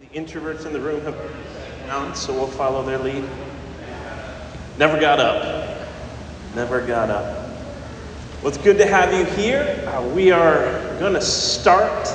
The 0.00 0.18
introverts 0.18 0.64
in 0.64 0.72
the 0.72 0.80
room 0.80 1.02
have 1.02 1.14
down, 1.86 2.14
so 2.14 2.32
we'll 2.32 2.46
follow 2.46 2.82
their 2.82 2.96
lead. 2.96 3.22
Never 4.78 4.98
got 4.98 5.20
up. 5.20 5.76
Never 6.54 6.80
got 6.80 7.10
up. 7.10 7.50
Well, 8.40 8.48
it's 8.48 8.56
good 8.56 8.78
to 8.78 8.86
have 8.86 9.12
you 9.12 9.26
here. 9.34 9.84
Uh, 9.86 10.02
we 10.14 10.30
are 10.30 10.96
going 10.98 11.12
to 11.12 11.20
start 11.20 12.08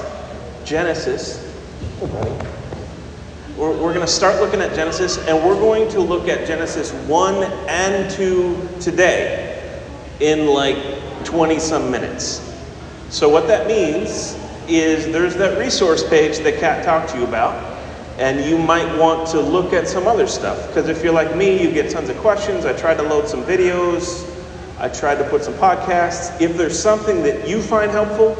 Genesis. 0.65 1.55
We're, 3.55 3.69
we're 3.69 3.93
going 3.93 3.99
to 3.99 4.07
start 4.07 4.41
looking 4.41 4.61
at 4.61 4.73
Genesis, 4.73 5.19
and 5.27 5.45
we're 5.45 5.53
going 5.53 5.87
to 5.89 5.99
look 5.99 6.27
at 6.27 6.47
Genesis 6.47 6.91
1 6.91 7.43
and 7.67 8.09
2 8.09 8.67
today 8.81 9.83
in 10.21 10.47
like 10.47 11.23
20 11.23 11.59
some 11.59 11.91
minutes. 11.91 12.51
So, 13.11 13.29
what 13.29 13.45
that 13.45 13.67
means 13.67 14.35
is 14.67 15.05
there's 15.13 15.35
that 15.35 15.59
resource 15.59 16.03
page 16.09 16.39
that 16.39 16.59
Kat 16.59 16.83
talked 16.83 17.11
to 17.11 17.19
you 17.19 17.25
about 17.25 17.74
and 18.17 18.43
you 18.45 18.57
might 18.57 18.97
want 18.97 19.27
to 19.29 19.39
look 19.39 19.73
at 19.73 19.87
some 19.87 20.07
other 20.07 20.27
stuff. 20.27 20.67
Because 20.67 20.87
if 20.87 21.03
you're 21.03 21.13
like 21.13 21.35
me, 21.35 21.61
you 21.61 21.71
get 21.71 21.91
tons 21.91 22.09
of 22.09 22.17
questions. 22.17 22.65
I 22.65 22.73
tried 22.73 22.95
to 22.95 23.03
load 23.03 23.27
some 23.27 23.43
videos, 23.43 24.31
I 24.79 24.89
tried 24.89 25.15
to 25.15 25.29
put 25.29 25.43
some 25.43 25.53
podcasts. 25.55 26.39
If 26.41 26.57
there's 26.57 26.77
something 26.77 27.23
that 27.23 27.47
you 27.47 27.61
find 27.61 27.91
helpful, 27.91 28.35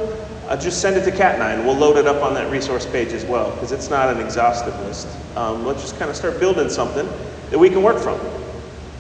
uh, 0.47 0.55
just 0.55 0.81
send 0.81 0.95
it 0.95 1.03
to 1.09 1.11
Kat 1.11 1.39
and 1.39 1.65
we'll 1.65 1.75
load 1.75 1.97
it 1.97 2.07
up 2.07 2.21
on 2.21 2.33
that 2.35 2.51
resource 2.51 2.85
page 2.85 3.13
as 3.13 3.25
well, 3.25 3.51
because 3.51 3.71
it's 3.71 3.89
not 3.89 4.15
an 4.15 4.21
exhaustive 4.21 4.77
list. 4.81 5.07
Um, 5.35 5.65
let's 5.65 5.81
just 5.81 5.97
kind 5.97 6.09
of 6.09 6.15
start 6.15 6.39
building 6.39 6.69
something 6.69 7.07
that 7.49 7.57
we 7.57 7.69
can 7.69 7.81
work 7.81 7.97
from. 7.97 8.19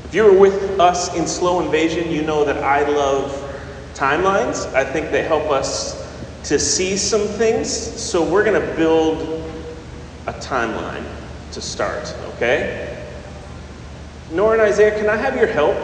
If 0.05 0.13
you 0.13 0.23
were 0.23 0.37
with 0.37 0.79
us 0.79 1.15
in 1.15 1.27
Slow 1.27 1.61
Invasion, 1.61 2.11
you 2.11 2.21
know 2.21 2.45
that 2.45 2.63
I 2.63 2.87
love 2.89 3.31
timelines. 3.93 4.71
I 4.73 4.83
think 4.83 5.11
they 5.11 5.23
help 5.23 5.49
us 5.51 6.03
to 6.45 6.59
see 6.59 6.97
some 6.97 7.21
things. 7.21 7.69
So 7.69 8.23
we're 8.23 8.43
going 8.43 8.59
to 8.59 8.75
build 8.75 9.44
a 10.27 10.33
timeline 10.33 11.05
to 11.51 11.61
start, 11.61 12.15
okay? 12.35 13.03
Nora 14.31 14.53
and 14.53 14.61
Isaiah, 14.61 14.97
can 14.97 15.09
I 15.09 15.15
have 15.15 15.35
your 15.35 15.47
help? 15.47 15.77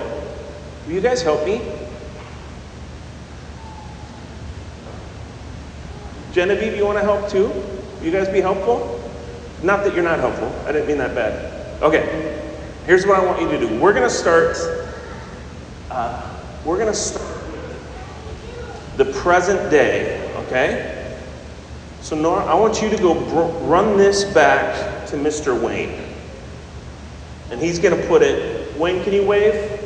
Will 0.85 0.93
you 0.93 1.01
guys 1.01 1.21
help 1.21 1.45
me? 1.45 1.61
Genevieve, 6.31 6.75
you 6.75 6.85
want 6.85 6.97
to 6.97 7.03
help 7.03 7.29
too? 7.29 7.49
Will 7.49 8.05
you 8.05 8.11
guys 8.11 8.29
be 8.29 8.41
helpful? 8.41 8.99
Not 9.61 9.83
that 9.83 9.93
you're 9.93 10.03
not 10.03 10.19
helpful. 10.19 10.53
I 10.65 10.71
didn't 10.71 10.87
mean 10.87 10.97
that 10.97 11.13
bad. 11.13 11.81
Okay. 11.83 12.39
Here's 12.85 13.05
what 13.05 13.19
I 13.19 13.25
want 13.25 13.41
you 13.41 13.49
to 13.49 13.59
do. 13.59 13.79
We're 13.79 13.93
going 13.93 14.07
to 14.07 14.13
start. 14.13 14.57
Uh, 15.91 16.39
we're 16.65 16.77
going 16.77 16.91
to 16.91 16.97
start 16.97 17.37
the 18.97 19.05
present 19.05 19.69
day. 19.69 20.27
Okay. 20.47 21.00
So, 22.01 22.15
Nora, 22.15 22.43
I 22.45 22.55
want 22.55 22.81
you 22.81 22.89
to 22.89 22.97
go 22.97 23.13
br- 23.13 23.65
run 23.65 23.97
this 23.97 24.23
back 24.23 25.07
to 25.07 25.15
Mr. 25.15 25.59
Wayne. 25.59 26.03
And 27.51 27.61
he's 27.61 27.79
going 27.79 27.99
to 27.99 28.07
put 28.07 28.21
it. 28.21 28.75
Wayne, 28.77 29.03
can 29.03 29.13
you 29.13 29.25
wave? 29.25 29.79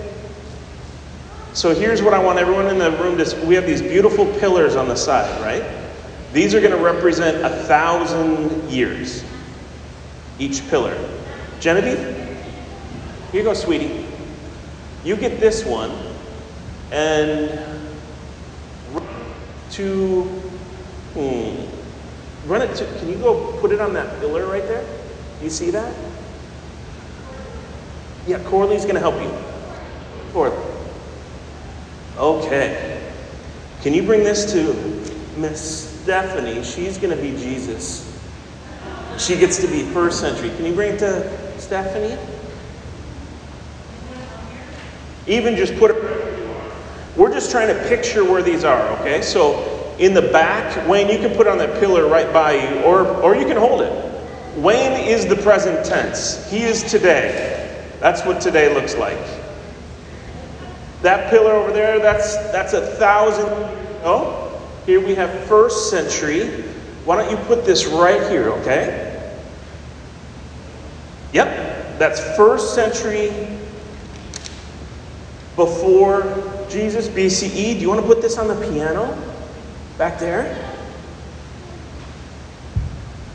So, 1.53 1.73
here's 1.73 2.01
what 2.01 2.13
I 2.13 2.19
want 2.19 2.39
everyone 2.39 2.67
in 2.67 2.77
the 2.77 2.91
room 2.91 3.17
to 3.17 3.45
We 3.45 3.55
have 3.55 3.65
these 3.65 3.81
beautiful 3.81 4.25
pillars 4.39 4.75
on 4.75 4.87
the 4.87 4.95
side, 4.95 5.41
right? 5.41 5.63
These 6.31 6.53
are 6.53 6.59
going 6.59 6.77
to 6.77 6.83
represent 6.83 7.43
a 7.45 7.49
thousand 7.63 8.69
years, 8.69 9.23
each 10.39 10.67
pillar. 10.69 10.97
Genevieve, 11.59 11.97
here 13.31 13.41
you 13.41 13.43
go, 13.43 13.53
sweetie. 13.53 14.05
You 15.03 15.15
get 15.15 15.39
this 15.39 15.63
one 15.65 15.91
and 16.91 17.59
to, 19.71 20.23
hmm, 21.13 21.74
Run 22.45 22.61
it 22.61 22.75
to, 22.75 22.85
can 22.99 23.09
you 23.09 23.15
go 23.15 23.57
put 23.59 23.71
it 23.71 23.81
on 23.81 23.93
that 23.93 24.19
pillar 24.19 24.45
right 24.45 24.67
there? 24.67 24.85
You 25.41 25.49
see 25.49 25.71
that? 25.71 25.95
Yeah, 28.27 28.39
Corley's 28.43 28.83
going 28.83 28.95
to 28.95 29.01
help 29.01 29.21
you. 29.21 29.31
Corley. 30.31 30.57
Okay. 32.17 33.01
Can 33.81 33.93
you 33.93 34.03
bring 34.03 34.23
this 34.23 34.51
to 34.53 34.73
Miss 35.39 36.01
Stephanie? 36.01 36.63
She's 36.63 36.97
going 36.97 37.15
to 37.15 37.21
be 37.21 37.31
Jesus. 37.31 38.11
She 39.17 39.37
gets 39.37 39.59
to 39.61 39.67
be 39.67 39.83
first 39.83 40.19
century. 40.19 40.49
Can 40.55 40.65
you 40.65 40.73
bring 40.73 40.93
it 40.93 40.99
to 40.99 41.59
Stephanie? 41.59 42.17
Even 45.27 45.55
just 45.55 45.75
put 45.77 45.91
it. 45.91 45.97
We're 47.15 47.31
just 47.31 47.49
trying 47.49 47.67
to 47.67 47.87
picture 47.87 48.23
where 48.23 48.41
these 48.41 48.63
are, 48.63 48.81
okay? 48.99 49.21
So 49.21 49.74
in 49.99 50.13
the 50.13 50.21
back, 50.21 50.87
Wayne, 50.87 51.09
you 51.09 51.17
can 51.17 51.35
put 51.35 51.47
on 51.47 51.57
that 51.59 51.79
pillar 51.79 52.07
right 52.07 52.31
by 52.33 52.53
you, 52.53 52.81
or, 52.81 53.07
or 53.07 53.35
you 53.35 53.45
can 53.45 53.57
hold 53.57 53.81
it. 53.81 53.91
Wayne 54.57 55.07
is 55.07 55.25
the 55.25 55.35
present 55.37 55.85
tense. 55.85 56.49
He 56.49 56.63
is 56.63 56.83
today. 56.83 57.61
That's 57.99 58.25
what 58.25 58.41
today 58.41 58.73
looks 58.73 58.95
like. 58.95 59.19
That 61.01 61.29
pillar 61.29 61.53
over 61.53 61.71
there, 61.71 61.99
that's, 61.99 62.35
that's 62.51 62.73
a 62.73 62.81
thousand. 62.81 63.47
Oh, 64.03 64.61
here 64.85 65.05
we 65.05 65.15
have 65.15 65.31
first 65.45 65.89
century. 65.89 66.63
Why 67.05 67.17
don't 67.17 67.31
you 67.31 67.37
put 67.45 67.65
this 67.65 67.85
right 67.85 68.29
here, 68.29 68.49
okay? 68.49 69.11
Yep, 71.33 71.99
that's 71.99 72.19
first 72.35 72.75
century 72.75 73.29
before 75.55 76.21
Jesus, 76.69 77.07
BCE. 77.07 77.73
Do 77.73 77.79
you 77.79 77.89
want 77.89 78.01
to 78.01 78.07
put 78.07 78.21
this 78.21 78.37
on 78.37 78.47
the 78.47 78.55
piano? 78.55 79.34
Back 79.97 80.19
there? 80.19 80.73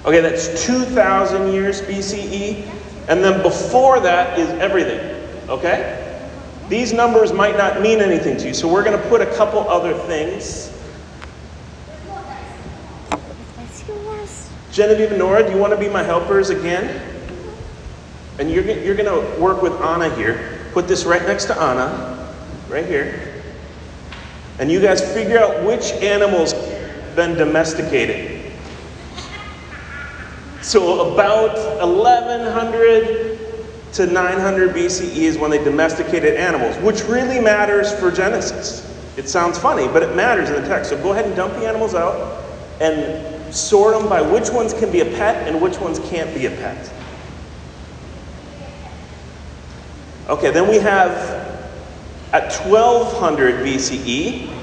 Okay, 0.05 0.21
that's 0.21 0.65
2,000 0.65 1.53
years 1.53 1.81
BCE. 1.83 2.69
And 3.09 3.25
then 3.25 3.43
before 3.43 4.01
that 4.01 4.39
is 4.39 4.49
everything. 4.51 5.01
Okay? 5.49 5.97
These 6.69 6.93
numbers 6.93 7.33
might 7.33 7.57
not 7.57 7.81
mean 7.81 8.01
anything 8.01 8.37
to 8.39 8.49
you, 8.49 8.55
so 8.55 8.73
we're 8.73 8.85
going 8.85 9.01
to 9.01 9.09
put 9.09 9.21
a 9.21 9.27
couple 9.35 9.61
other 9.69 9.95
things. 9.95 10.69
Genevieve 14.71 15.11
and 15.11 15.19
Nora, 15.19 15.45
do 15.45 15.51
you 15.51 15.59
want 15.59 15.73
to 15.73 15.79
be 15.79 15.89
my 15.89 16.03
helpers 16.03 16.51
again? 16.51 17.03
And 18.39 18.51
you're, 18.51 18.65
you're 18.65 18.95
going 18.95 19.07
to 19.07 19.41
work 19.41 19.63
with 19.63 19.73
Anna 19.83 20.15
here. 20.15 20.61
Put 20.73 20.87
this 20.87 21.05
right 21.05 21.23
next 21.23 21.47
to 21.47 21.61
Anna, 21.61 22.33
right 22.69 22.87
here. 22.87 23.30
And 24.61 24.71
you 24.71 24.79
guys 24.79 25.01
figure 25.15 25.39
out 25.39 25.65
which 25.65 25.91
animals 26.03 26.53
been 27.17 27.35
domesticated. 27.35 28.53
So 30.61 31.15
about 31.15 31.57
1100 31.81 33.39
to 33.95 34.07
900 34.07 34.75
BCE 34.75 35.17
is 35.17 35.39
when 35.39 35.51
they 35.51 35.65
domesticated 35.65 36.35
animals, 36.35 36.77
which 36.85 37.03
really 37.05 37.41
matters 37.41 37.93
for 37.95 38.11
Genesis. 38.11 38.87
It 39.17 39.31
sounds 39.31 39.59
funny, 39.59 39.89
but 39.89 40.03
it 40.03 40.15
matters 40.15 40.51
in 40.51 40.63
the 40.63 40.69
text. 40.69 40.91
So 40.91 41.03
go 41.03 41.13
ahead 41.13 41.25
and 41.25 41.35
dump 41.35 41.55
the 41.55 41.67
animals 41.67 41.95
out 41.95 42.45
and 42.83 43.55
sort 43.55 43.99
them 43.99 44.11
by 44.11 44.21
which 44.21 44.51
ones 44.51 44.75
can 44.75 44.93
be 44.93 45.01
a 45.01 45.07
pet 45.07 45.49
and 45.49 45.61
which 45.61 45.79
ones 45.79 45.99
can't 46.11 46.33
be 46.35 46.45
a 46.45 46.51
pet. 46.51 46.93
Okay, 50.29 50.51
then 50.51 50.69
we 50.69 50.77
have 50.77 51.40
at 52.33 52.53
1200 52.65 53.67
BCE 53.67 54.57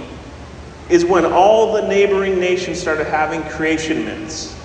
is 0.89 1.03
when 1.03 1.25
all 1.25 1.73
the 1.73 1.87
neighboring 1.87 2.39
nations 2.39 2.79
started 2.79 3.07
having 3.07 3.43
creation 3.43 4.05
myths. 4.05 4.57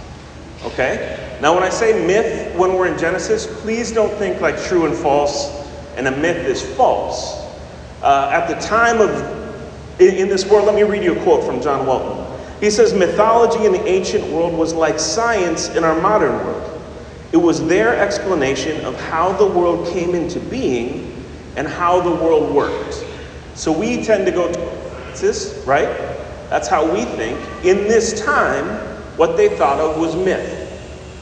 Okay? 0.64 1.38
Now, 1.40 1.54
when 1.54 1.64
I 1.64 1.68
say 1.68 2.06
myth 2.06 2.54
when 2.56 2.74
we're 2.74 2.86
in 2.86 2.98
Genesis, 2.98 3.46
please 3.62 3.90
don't 3.90 4.12
think 4.14 4.40
like 4.40 4.60
true 4.62 4.86
and 4.86 4.94
false 4.94 5.62
and 5.96 6.06
a 6.06 6.10
myth 6.10 6.46
is 6.46 6.62
false. 6.76 7.42
Uh, 8.02 8.30
at 8.32 8.46
the 8.46 8.54
time 8.66 9.00
of, 9.00 9.10
in, 10.00 10.14
in 10.14 10.28
this 10.28 10.46
world, 10.46 10.66
let 10.66 10.74
me 10.74 10.82
read 10.82 11.02
you 11.02 11.18
a 11.18 11.22
quote 11.22 11.44
from 11.44 11.60
John 11.60 11.86
Walton. 11.86 12.24
He 12.60 12.70
says, 12.70 12.94
Mythology 12.94 13.66
in 13.66 13.72
the 13.72 13.84
ancient 13.86 14.24
world 14.32 14.56
was 14.56 14.72
like 14.72 15.00
science 15.00 15.74
in 15.74 15.82
our 15.82 16.00
modern 16.00 16.32
world. 16.46 16.80
It 17.32 17.38
was 17.38 17.66
their 17.66 17.96
explanation 17.96 18.84
of 18.84 18.98
how 19.00 19.32
the 19.32 19.46
world 19.46 19.88
came 19.92 20.14
into 20.14 20.38
being 20.38 21.11
and 21.56 21.66
how 21.68 22.00
the 22.00 22.10
world 22.10 22.54
works. 22.54 23.04
So 23.54 23.70
we 23.70 24.02
tend 24.04 24.26
to 24.26 24.32
go 24.32 24.52
to 24.52 24.72
right? 25.66 25.86
That's 26.48 26.68
how 26.68 26.92
we 26.92 27.04
think. 27.04 27.38
In 27.64 27.88
this 27.88 28.24
time, 28.24 28.66
what 29.16 29.36
they 29.36 29.56
thought 29.56 29.78
of 29.78 30.00
was 30.00 30.16
myth. 30.16 30.58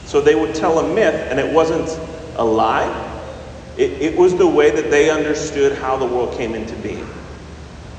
So 0.05 0.21
they 0.21 0.35
would 0.35 0.55
tell 0.55 0.79
a 0.79 0.93
myth, 0.95 1.15
and 1.29 1.39
it 1.39 1.53
wasn't 1.53 1.89
a 2.37 2.43
lie, 2.43 3.07
it, 3.77 3.91
it 4.01 4.17
was 4.17 4.35
the 4.35 4.47
way 4.47 4.71
that 4.71 4.89
they 4.89 5.09
understood 5.09 5.77
how 5.77 5.97
the 5.97 6.05
world 6.05 6.35
came 6.35 6.55
into 6.55 6.75
being. 6.77 7.07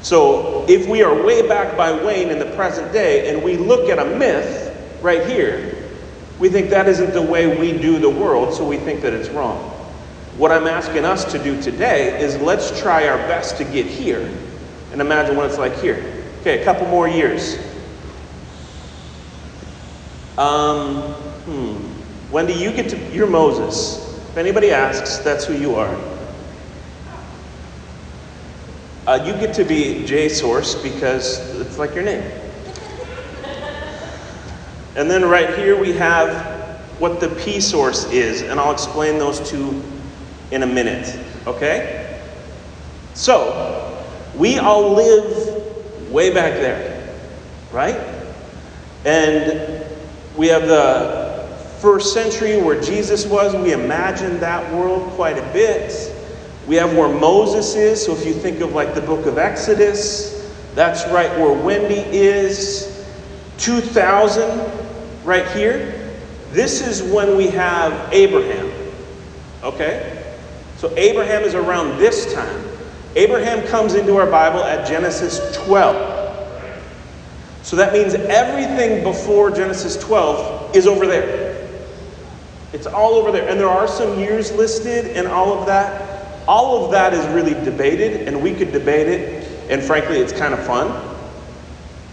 So 0.03 0.67
if 0.69 0.89
we 0.89 1.03
are 1.03 1.25
way 1.25 1.47
back 1.47 1.77
by 1.77 1.93
Wayne 2.05 2.31
in 2.31 2.39
the 2.39 2.51
present 2.57 2.93
day 2.93 3.33
and 3.33 3.43
we 3.43 3.57
look 3.57 3.89
at 3.89 3.99
a 3.99 4.05
myth 4.05 4.99
right 5.01 5.27
here, 5.27 5.89
we 6.39 6.49
think 6.49 6.71
that 6.71 6.89
isn't 6.89 7.13
the 7.13 7.23
way 7.23 7.57
we 7.59 7.79
do 7.79 7.99
the 7.99 8.11
world, 8.11 8.53
so 8.53 8.67
we 8.67 8.77
think 8.77 9.01
that 9.03 9.13
it's 9.13 9.29
wrong. 9.29 9.72
What 10.37 10.51
I'm 10.51 10.67
asking 10.67 11.05
us 11.05 11.31
to 11.33 11.39
do 11.39 11.61
today 11.61 12.19
is 12.21 12.39
let's 12.39 12.81
try 12.81 13.07
our 13.07 13.19
best 13.19 13.59
to 13.59 13.65
get 13.65 13.85
here 13.85 14.31
and 14.91 15.01
imagine 15.01 15.37
what 15.37 15.47
it's 15.47 15.59
like 15.59 15.79
here. 15.81 16.25
Okay, 16.41 16.63
a 16.63 16.65
couple 16.65 16.87
more 16.87 17.07
years. 17.07 17.59
Um, 20.39 21.03
hmm. 21.45 22.33
Wendy, 22.33 22.55
you 22.55 22.73
get 22.73 22.89
to, 22.91 22.99
you're 23.13 23.27
Moses. 23.27 24.19
If 24.31 24.39
anybody 24.39 24.71
asks, 24.71 25.19
that's 25.19 25.45
who 25.45 25.55
you 25.55 25.75
are. 25.75 25.95
Uh, 29.07 29.23
you 29.27 29.35
get 29.35 29.55
to 29.57 29.65
be 29.65 30.07
J 30.07 30.31
Source 30.31 30.75
because 30.75 31.61
it's 31.61 31.77
like 31.77 31.95
your 31.95 32.05
name. 32.05 32.25
And 34.97 35.11
then 35.11 35.25
right 35.25 35.59
here 35.59 35.79
we 35.79 35.93
have 35.93 36.81
what 36.99 37.21
the 37.21 37.29
P 37.29 37.61
source 37.61 38.05
is, 38.13 38.43
and 38.43 38.59
I'll 38.59 38.73
explain 38.73 39.19
those 39.19 39.51
two 39.51 39.83
in 40.53 40.63
a 40.63 40.67
minute, 40.67 41.19
okay? 41.47 42.21
So, 43.15 44.05
we 44.37 44.59
all 44.59 44.93
live 44.93 46.11
way 46.11 46.33
back 46.33 46.53
there, 46.53 47.17
right? 47.73 47.97
And 49.05 49.85
we 50.37 50.49
have 50.49 50.69
the 50.69 51.49
first 51.81 52.15
century 52.15 52.63
where 52.63 52.81
Jesus 52.81 53.27
was. 53.27 53.55
We 53.57 53.73
imagine 53.73 54.39
that 54.41 54.73
world 54.73 55.11
quite 55.13 55.39
a 55.39 55.53
bit. 55.53 56.15
We 56.67 56.77
have 56.77 56.97
where 56.97 57.09
Moses 57.09 57.75
is. 57.75 58.05
So 58.05 58.13
if 58.13 58.25
you 58.25 58.33
think 58.33 58.61
of 58.61 58.73
like 58.73 58.95
the 58.95 59.01
book 59.01 59.27
of 59.27 59.39
Exodus, 59.39 60.55
that's 60.75 61.05
right 61.13 61.31
where 61.39 61.53
Wendy 61.53 62.01
is. 62.17 62.89
2000, 63.59 64.71
right 65.25 65.47
here. 65.49 66.15
This 66.53 66.87
is 66.87 67.03
when 67.03 67.37
we 67.37 67.49
have 67.49 68.13
Abraham. 68.13 68.71
Okay? 69.63 70.12
So 70.83 70.93
Abraham 70.97 71.45
is 71.45 71.55
around 71.55 71.99
this 71.99 72.35
time. 72.35 72.61
Abraham 73.15 73.65
comes 73.69 73.95
into 73.95 74.17
our 74.17 74.29
Bible 74.29 74.65
at 74.65 74.85
Genesis 74.85 75.57
12. 75.59 76.67
So 77.63 77.77
that 77.77 77.93
means 77.93 78.15
everything 78.15 79.05
before 79.05 79.53
Genesis 79.53 79.97
12 80.03 80.75
is 80.75 80.89
over 80.89 81.07
there. 81.07 81.69
It's 82.73 82.89
all 82.89 83.15
over 83.15 83.31
there. 83.31 83.49
And 83.49 83.61
there 83.61 83.69
are 83.69 83.87
some 83.87 84.19
years 84.19 84.51
listed 84.51 85.17
and 85.17 85.29
all 85.29 85.57
of 85.57 85.67
that. 85.67 86.49
All 86.49 86.85
of 86.85 86.91
that 86.91 87.15
is 87.15 87.25
really 87.29 87.55
debated, 87.65 88.27
and 88.27 88.43
we 88.43 88.53
could 88.53 88.73
debate 88.73 89.07
it, 89.07 89.71
and 89.71 89.81
frankly, 89.81 90.19
it's 90.19 90.33
kind 90.33 90.53
of 90.53 90.67
fun. 90.67 91.17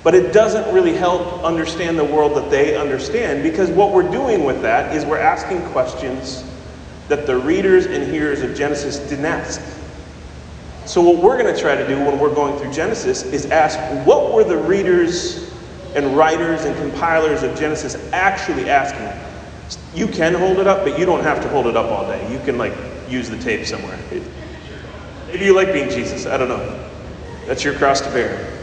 But 0.04 0.14
it 0.14 0.32
doesn't 0.32 0.72
really 0.72 0.94
help 0.94 1.44
understand 1.44 1.98
the 1.98 2.06
world 2.06 2.38
that 2.38 2.52
they 2.52 2.78
understand 2.78 3.42
because 3.42 3.72
what 3.72 3.94
we're 3.94 4.12
doing 4.12 4.44
with 4.44 4.62
that 4.62 4.96
is 4.96 5.06
we're 5.06 5.18
asking 5.18 5.64
questions 5.72 6.44
that 7.10 7.26
the 7.26 7.36
readers 7.36 7.88
and 7.88 8.10
hearers 8.10 8.42
of 8.42 8.56
Genesis 8.56 9.00
didn't 9.10 9.26
ask. 9.26 9.62
So, 10.86 11.02
what 11.02 11.22
we're 11.22 11.38
going 11.42 11.54
to 11.54 11.60
try 11.60 11.76
to 11.76 11.88
do 11.88 11.98
when 11.98 12.20
we're 12.20 12.34
going 12.34 12.58
through 12.58 12.72
Genesis 12.72 13.24
is 13.24 13.48
ask 13.48 13.78
what 14.08 14.34
were 14.34 14.44
the 14.44 14.58
readers 14.58 15.52
and 15.96 16.16
writers 16.16 16.66
and 16.66 16.76
compilers 16.78 17.44
of 17.44 17.58
Genesis 17.58 17.96
actually 18.14 18.70
asking? 18.70 19.08
You 19.94 20.08
can 20.08 20.34
hold 20.34 20.58
it 20.60 20.68
up, 20.68 20.86
but 20.86 20.98
you 20.98 21.06
don't 21.06 21.24
have 21.24 21.42
to 21.42 21.50
hold 21.50 21.68
it 21.68 21.76
up 21.76 21.92
all 21.92 22.08
day. 22.08 22.32
You 22.32 22.40
can, 22.40 22.58
like, 22.58 22.74
use 23.10 23.30
the 23.30 23.38
tape 23.38 23.66
somewhere. 23.66 24.00
Maybe 25.28 25.46
you 25.46 25.56
like 25.56 25.74
being 25.74 25.90
Jesus. 25.90 26.26
I 26.26 26.38
don't 26.38 26.48
know. 26.48 26.90
That's 27.46 27.64
your 27.64 27.74
cross 27.76 28.02
to 28.02 28.10
bear. 28.10 28.56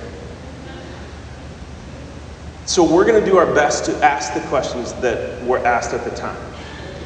So, 2.64 2.82
we're 2.82 3.04
going 3.04 3.22
to 3.22 3.28
do 3.28 3.36
our 3.36 3.52
best 3.54 3.84
to 3.86 4.04
ask 4.04 4.34
the 4.34 4.40
questions 4.48 4.92
that 4.94 5.44
were 5.44 5.58
asked 5.64 5.94
at 5.94 6.04
the 6.04 6.14
time. 6.14 6.40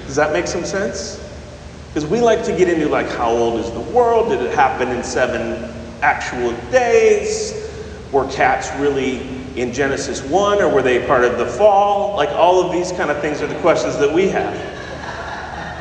Does 0.07 0.17
that 0.17 0.33
make 0.33 0.47
some 0.47 0.65
sense? 0.65 1.30
Because 1.93 2.09
we 2.09 2.21
like 2.21 2.45
to 2.45 2.57
get 2.57 2.69
into 2.69 2.89
like 2.89 3.09
how 3.09 3.31
old 3.31 3.59
is 3.59 3.71
the 3.73 3.81
world? 3.81 4.29
Did 4.29 4.41
it 4.43 4.55
happen 4.55 4.91
in 4.91 5.03
seven 5.03 5.75
actual 6.03 6.53
days? 6.71 7.69
Were 8.13 8.31
cats 8.31 8.71
really 8.79 9.19
in 9.57 9.73
Genesis 9.73 10.23
1 10.23 10.63
or 10.63 10.73
were 10.73 10.83
they 10.83 11.05
part 11.05 11.25
of 11.25 11.37
the 11.37 11.47
fall? 11.47 12.17
Like 12.17 12.29
all 12.31 12.65
of 12.65 12.71
these 12.71 12.93
kind 12.93 13.11
of 13.11 13.21
things 13.21 13.43
are 13.43 13.49
the 13.49 13.59
questions 13.59 13.99
that 13.99 14.13
we 14.13 14.29
have. 14.29 14.55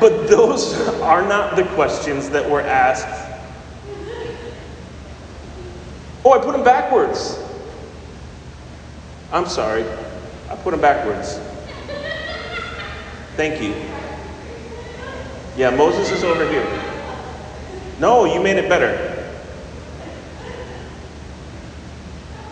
But 0.00 0.26
those 0.26 0.80
are 1.00 1.22
not 1.22 1.54
the 1.54 1.64
questions 1.74 2.28
that 2.30 2.48
were 2.48 2.62
asked. 2.62 3.28
Oh, 6.24 6.32
I 6.32 6.38
put 6.44 6.52
them 6.52 6.64
backwards. 6.64 7.38
I'm 9.32 9.46
sorry. 9.46 9.84
I 10.48 10.56
put 10.56 10.72
them 10.72 10.80
backwards. 10.80 11.38
Thank 13.36 13.62
you. 13.62 13.89
Yeah, 15.56 15.70
Moses 15.70 16.10
is 16.10 16.24
over 16.24 16.48
here. 16.48 16.66
No, 17.98 18.24
you 18.24 18.40
made 18.40 18.56
it 18.56 18.68
better. 18.68 19.06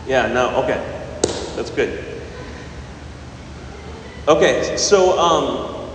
Yeah, 0.06 0.26
no, 0.32 0.62
okay. 0.64 0.84
That's 1.54 1.70
good. 1.70 2.04
Okay, 4.26 4.76
so 4.76 5.18
um, 5.18 5.90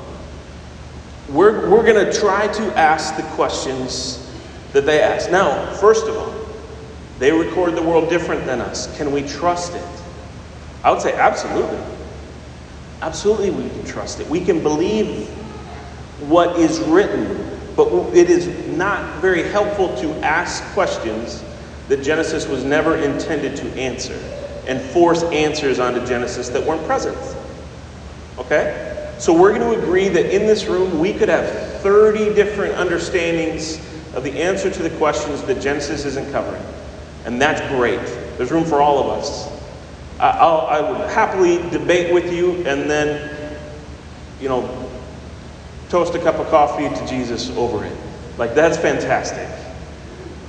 we're, 1.30 1.70
we're 1.70 1.86
going 1.86 2.06
to 2.06 2.12
try 2.20 2.48
to 2.48 2.78
ask 2.78 3.16
the 3.16 3.24
questions 3.34 4.32
that 4.72 4.86
they 4.86 5.02
ask. 5.02 5.30
Now, 5.30 5.72
first 5.76 6.08
of 6.08 6.18
all, 6.18 6.34
they 7.20 7.32
record 7.32 7.76
the 7.76 7.84
world 7.84 8.10
different 8.10 8.46
than 8.46 8.60
us. 8.60 8.96
Can 8.98 9.12
we 9.12 9.22
trust 9.22 9.74
it? 9.74 9.88
I 10.84 10.92
would 10.92 11.02
say 11.02 11.14
absolutely. 11.14 11.80
Absolutely, 13.02 13.52
we 13.52 13.70
can 13.70 13.86
trust 13.86 14.20
it. 14.20 14.28
We 14.28 14.44
can 14.44 14.64
believe 14.64 15.30
what 16.30 16.58
is 16.58 16.80
written, 16.82 17.60
but 17.76 17.88
it 18.16 18.30
is 18.30 18.48
not 18.78 19.22
very 19.22 19.44
helpful 19.44 19.96
to 19.98 20.12
ask 20.26 20.64
questions 20.74 21.44
that 21.88 22.04
Genesis 22.04 22.48
was 22.48 22.64
never 22.64 22.98
intended 22.98 23.56
to 23.58 23.68
answer 23.74 24.18
and 24.68 24.80
force 24.80 25.24
answers 25.24 25.80
onto 25.80 26.06
Genesis 26.06 26.50
that 26.50 26.66
weren't 26.66 26.86
present. 26.86 27.18
Okay? 28.38 28.94
So 29.20 29.34
we're 29.34 29.58
going 29.58 29.74
to 29.74 29.82
agree 29.82 30.10
that 30.10 30.34
in 30.34 30.48
this 30.48 30.66
room 30.66 31.00
we 31.00 31.14
could 31.14 31.30
have 31.30 31.82
30 31.82 32.34
different 32.34 32.76
understandings 32.76 33.78
of 34.16 34.24
the 34.24 34.32
answer 34.42 34.70
to 34.70 34.84
the 34.84 34.90
questions 34.98 35.44
that 35.44 35.62
Genesis 35.62 36.06
isn't 36.06 36.32
covering. 36.32 36.64
And 37.26 37.42
that's 37.42 37.62
great. 37.76 38.00
There's 38.38 38.52
room 38.52 38.66
for 38.66 38.82
all 38.82 39.00
of 39.00 39.18
us. 39.18 39.50
I'll, 40.20 40.68
I 40.68 40.80
would 40.80 41.10
happily 41.10 41.58
debate 41.70 42.14
with 42.14 42.32
you 42.32 42.56
and 42.68 42.90
then, 42.90 43.58
you 44.40 44.48
know, 44.48 44.83
toast 45.94 46.16
a 46.16 46.20
cup 46.20 46.40
of 46.40 46.50
coffee 46.50 46.90
to 46.90 47.08
Jesus 47.08 47.52
over 47.52 47.86
it. 47.86 47.96
Like, 48.40 48.56
that's 48.56 48.78
fantastic. 48.78 49.48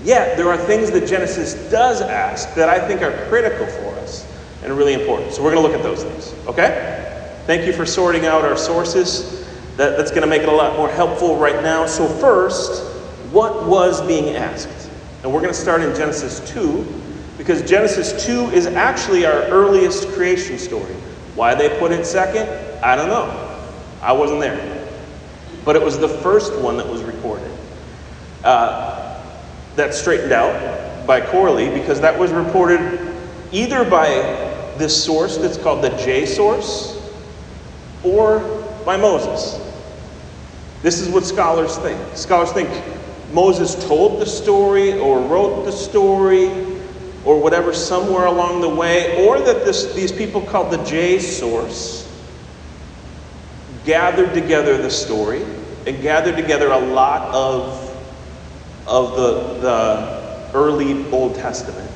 Yet, 0.03 0.39
there 0.39 0.49
are 0.49 0.57
things 0.57 0.91
that 0.93 1.07
Genesis 1.07 1.53
does 1.71 2.01
ask 2.01 2.55
that 2.55 2.71
I 2.71 2.89
think 2.89 3.03
are 3.03 3.13
critical 3.29 3.67
for 3.67 3.91
us 3.97 4.27
and 4.63 4.73
really 4.73 4.95
important. 4.95 5.35
So, 5.35 5.43
we're 5.45 5.53
going 5.53 5.63
to 5.63 5.69
look 5.69 5.79
at 5.79 5.85
those 5.85 6.03
things, 6.03 6.35
okay? 6.49 7.43
Thank 7.45 7.67
you 7.67 7.75
for 7.75 7.85
sorting 7.85 8.25
out 8.25 8.43
our 8.43 8.57
sources. 8.57 9.47
That, 9.77 9.99
that's 9.99 10.11
going 10.11 10.23
to 10.23 10.27
make 10.27 10.41
it 10.41 10.49
a 10.49 10.53
lot 10.53 10.79
more 10.79 10.89
helpful 10.89 11.37
right 11.37 11.63
now. 11.63 11.85
So, 11.85 12.09
first, 12.09 12.83
what 13.31 13.67
was 13.67 14.01
being 14.07 14.37
asked? 14.37 14.89
And 15.23 15.31
we're 15.31 15.43
going 15.43 15.53
to 15.53 15.61
start 15.61 15.83
in 15.83 15.95
Genesis 15.95 16.41
2 16.55 17.03
because 17.37 17.61
Genesis 17.69 18.25
2 18.25 18.47
is 18.53 18.67
actually 18.67 19.27
our 19.27 19.43
earliest 19.43 20.09
creation 20.09 20.59
story. 20.59 20.95
Why 21.35 21.55
they 21.55 21.79
put 21.79 21.93
it 21.93 22.07
second, 22.07 22.49
I 22.83 22.97
don't 22.97 23.09
know. 23.09 23.61
I 24.01 24.13
wasn't 24.13 24.41
there 24.41 24.74
but 25.65 25.77
it 25.77 25.83
was 25.83 25.99
the 25.99 26.09
first 26.09 26.55
one 26.61 26.77
that 26.77 26.87
was 26.87 27.03
recorded. 27.03 27.51
Uh, 28.43 29.21
that's 29.77 29.99
straightened 29.99 30.33
out 30.33 31.07
by 31.07 31.21
Corley 31.21 31.69
because 31.71 32.01
that 32.01 32.19
was 32.19 32.31
reported 32.33 33.15
either 33.53 33.89
by 33.89 34.09
this 34.77 35.05
source 35.05 35.37
that's 35.37 35.57
called 35.57 35.83
the 35.83 35.91
J 35.91 36.27
source 36.27 37.01
or 38.03 38.41
by 38.85 38.97
Moses. 38.97 39.61
This 40.83 41.01
is 41.01 41.09
what 41.09 41.25
scholars 41.25 41.79
think. 41.79 41.99
Scholars 42.17 42.53
think 42.53 42.69
Moses 43.33 43.75
told 43.87 44.21
the 44.21 44.27
story 44.27 44.99
or 44.99 45.21
wrote 45.21 45.65
the 45.65 45.73
story 45.73 46.49
or 47.25 47.41
whatever 47.41 47.73
somewhere 47.73 48.27
along 48.27 48.61
the 48.61 48.69
way, 48.69 49.27
or 49.27 49.39
that 49.41 49.65
this, 49.65 49.95
these 49.95 50.13
people 50.13 50.43
called 50.43 50.71
the 50.71 50.85
J 50.85 51.19
source 51.19 52.04
gathered 53.85 54.33
together 54.35 54.77
the 54.79 54.91
story 54.91 55.43
and 55.87 56.01
gathered 56.03 56.37
together 56.37 56.69
a 56.71 56.79
lot 56.79 57.35
of, 57.35 57.81
of 58.87 59.17
the, 59.17 59.61
the 59.61 60.51
early 60.55 61.09
Old 61.11 61.35
Testament 61.35 61.91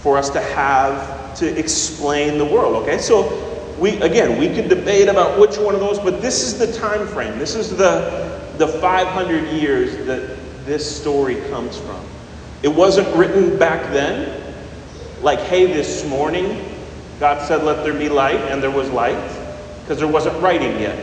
for 0.00 0.18
us 0.18 0.28
to 0.30 0.40
have 0.40 1.36
to 1.38 1.58
explain 1.58 2.38
the 2.38 2.44
world. 2.44 2.82
Okay, 2.82 2.98
so 2.98 3.40
we 3.78 4.00
again 4.02 4.38
we 4.38 4.54
could 4.54 4.68
debate 4.68 5.08
about 5.08 5.40
which 5.40 5.56
one 5.56 5.74
of 5.74 5.80
those, 5.80 5.98
but 5.98 6.20
this 6.20 6.42
is 6.42 6.58
the 6.58 6.72
time 6.78 7.06
frame. 7.08 7.38
This 7.38 7.54
is 7.54 7.76
the 7.76 8.40
the 8.58 8.68
500 8.68 9.48
years 9.48 10.06
that 10.06 10.36
this 10.64 11.00
story 11.00 11.36
comes 11.48 11.76
from. 11.78 12.00
It 12.62 12.68
wasn't 12.68 13.14
written 13.16 13.58
back 13.58 13.92
then, 13.92 14.54
like, 15.22 15.40
hey, 15.40 15.66
this 15.66 16.06
morning 16.06 16.74
God 17.20 17.46
said, 17.46 17.62
let 17.62 17.84
there 17.84 17.94
be 17.94 18.08
light, 18.08 18.40
and 18.50 18.62
there 18.62 18.70
was 18.70 18.90
light 18.90 19.16
because 19.84 19.98
there 19.98 20.08
wasn't 20.08 20.40
writing 20.42 20.80
yet. 20.80 20.98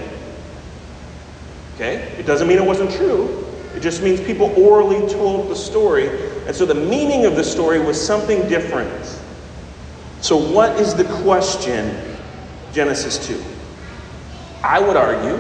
Okay? 1.75 1.97
It 2.17 2.25
doesn't 2.25 2.47
mean 2.47 2.57
it 2.57 2.65
wasn't 2.65 2.91
true. 2.91 3.45
It 3.75 3.81
just 3.81 4.01
means 4.01 4.19
people 4.19 4.51
orally 4.59 5.07
told 5.07 5.49
the 5.49 5.55
story. 5.55 6.09
And 6.47 6.55
so 6.55 6.65
the 6.65 6.75
meaning 6.75 7.25
of 7.25 7.35
the 7.35 7.43
story 7.43 7.79
was 7.79 8.03
something 8.03 8.47
different. 8.49 9.19
So, 10.21 10.35
what 10.35 10.79
is 10.79 10.93
the 10.95 11.05
question, 11.23 11.95
Genesis 12.73 13.25
2? 13.27 13.43
I 14.63 14.79
would 14.79 14.97
argue 14.97 15.39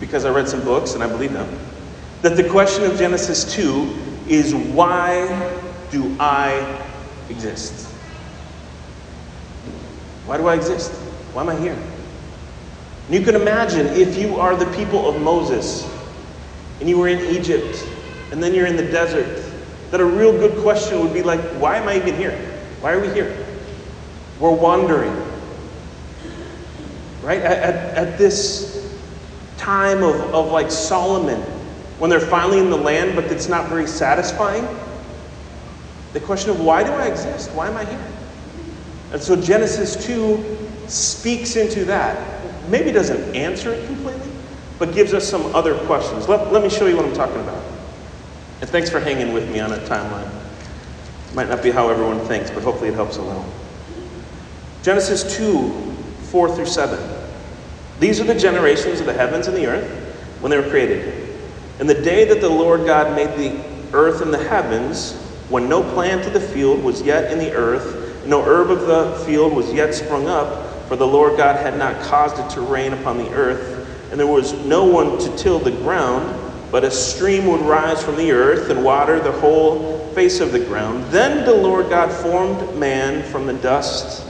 because 0.00 0.24
I 0.24 0.30
read 0.30 0.48
some 0.48 0.64
books 0.64 0.94
and 0.94 1.02
I 1.02 1.08
believe 1.08 1.32
them, 1.32 1.58
that 2.22 2.36
the 2.36 2.48
question 2.48 2.84
of 2.84 2.96
Genesis 2.96 3.52
2 3.52 3.96
is 4.28 4.54
why 4.54 5.26
do 5.90 6.16
I 6.18 6.80
exist? 7.28 7.88
Why 10.26 10.38
do 10.38 10.46
I 10.46 10.54
exist? 10.54 10.92
Why 11.32 11.42
am 11.42 11.48
I 11.50 11.56
here? 11.56 11.76
And 13.06 13.14
you 13.14 13.22
can 13.22 13.34
imagine 13.34 13.86
if 13.88 14.16
you 14.16 14.36
are 14.36 14.56
the 14.56 14.70
people 14.76 15.08
of 15.08 15.20
Moses 15.20 15.88
and 16.80 16.88
you 16.88 16.98
were 16.98 17.08
in 17.08 17.20
Egypt 17.36 17.86
and 18.32 18.42
then 18.42 18.54
you're 18.54 18.66
in 18.66 18.76
the 18.76 18.90
desert, 18.90 19.42
that 19.90 20.00
a 20.00 20.04
real 20.04 20.32
good 20.32 20.60
question 20.62 21.00
would 21.00 21.12
be 21.12 21.22
like, 21.22 21.40
why 21.60 21.76
am 21.76 21.86
I 21.88 21.96
even 21.96 22.16
here? 22.16 22.36
Why 22.80 22.92
are 22.92 23.00
we 23.00 23.12
here? 23.12 23.46
We're 24.40 24.50
wandering. 24.50 25.14
Right? 27.22 27.40
At, 27.40 27.58
at, 27.58 27.74
at 27.96 28.18
this 28.18 28.98
time 29.56 30.02
of, 30.02 30.16
of 30.34 30.50
like 30.50 30.70
Solomon, 30.70 31.40
when 31.98 32.10
they're 32.10 32.20
finally 32.20 32.58
in 32.58 32.70
the 32.70 32.76
land, 32.76 33.14
but 33.14 33.24
it's 33.26 33.48
not 33.48 33.68
very 33.68 33.86
satisfying. 33.86 34.66
The 36.12 36.20
question 36.20 36.50
of 36.50 36.60
why 36.60 36.82
do 36.82 36.90
I 36.90 37.06
exist? 37.06 37.52
Why 37.52 37.68
am 37.68 37.76
I 37.76 37.84
here? 37.84 38.06
And 39.12 39.22
so 39.22 39.40
Genesis 39.40 40.04
2 40.04 40.58
speaks 40.88 41.56
into 41.56 41.84
that. 41.84 42.33
Maybe 42.68 42.92
doesn't 42.92 43.34
answer 43.34 43.72
it 43.72 43.86
completely, 43.86 44.30
but 44.78 44.94
gives 44.94 45.12
us 45.12 45.28
some 45.28 45.54
other 45.54 45.78
questions. 45.86 46.28
Let, 46.28 46.52
let 46.52 46.62
me 46.62 46.70
show 46.70 46.86
you 46.86 46.96
what 46.96 47.04
I'm 47.04 47.14
talking 47.14 47.40
about. 47.40 47.62
And 48.60 48.70
thanks 48.70 48.88
for 48.90 49.00
hanging 49.00 49.32
with 49.32 49.50
me 49.50 49.60
on 49.60 49.72
a 49.72 49.78
timeline. 49.78 50.30
Might 51.34 51.48
not 51.48 51.62
be 51.62 51.70
how 51.70 51.88
everyone 51.88 52.20
thinks, 52.20 52.50
but 52.50 52.62
hopefully 52.62 52.88
it 52.88 52.94
helps 52.94 53.16
a 53.16 53.22
little. 53.22 53.44
Genesis 54.82 55.36
2 55.36 55.92
4 56.30 56.56
through 56.56 56.66
7. 56.66 56.98
These 58.00 58.20
are 58.20 58.24
the 58.24 58.34
generations 58.34 59.00
of 59.00 59.06
the 59.06 59.12
heavens 59.12 59.46
and 59.46 59.56
the 59.56 59.66
earth 59.66 59.88
when 60.40 60.50
they 60.50 60.58
were 60.58 60.68
created. 60.68 61.36
And 61.78 61.88
the 61.88 61.94
day 61.94 62.24
that 62.26 62.40
the 62.40 62.48
Lord 62.48 62.86
God 62.86 63.14
made 63.14 63.36
the 63.38 63.64
earth 63.92 64.20
and 64.20 64.32
the 64.32 64.48
heavens, 64.48 65.12
when 65.48 65.68
no 65.68 65.82
plant 65.92 66.26
of 66.26 66.32
the 66.32 66.40
field 66.40 66.82
was 66.82 67.02
yet 67.02 67.32
in 67.32 67.38
the 67.38 67.52
earth, 67.52 68.26
no 68.26 68.42
herb 68.42 68.70
of 68.70 68.86
the 68.86 69.24
field 69.24 69.52
was 69.52 69.72
yet 69.72 69.94
sprung 69.94 70.26
up, 70.26 70.73
for 70.88 70.96
the 70.96 71.06
Lord 71.06 71.36
God 71.36 71.56
had 71.56 71.78
not 71.78 72.00
caused 72.02 72.38
it 72.38 72.50
to 72.54 72.60
rain 72.60 72.92
upon 72.92 73.18
the 73.18 73.30
earth, 73.30 74.10
and 74.10 74.20
there 74.20 74.26
was 74.26 74.52
no 74.64 74.84
one 74.84 75.18
to 75.18 75.36
till 75.36 75.58
the 75.58 75.70
ground, 75.70 76.40
but 76.70 76.84
a 76.84 76.90
stream 76.90 77.46
would 77.46 77.60
rise 77.62 78.02
from 78.02 78.16
the 78.16 78.32
earth 78.32 78.70
and 78.70 78.84
water 78.84 79.20
the 79.20 79.32
whole 79.32 80.08
face 80.14 80.40
of 80.40 80.52
the 80.52 80.58
ground. 80.58 81.04
Then 81.04 81.44
the 81.44 81.54
Lord 81.54 81.88
God 81.88 82.12
formed 82.12 82.76
man 82.76 83.22
from 83.30 83.46
the 83.46 83.54
dust 83.54 84.26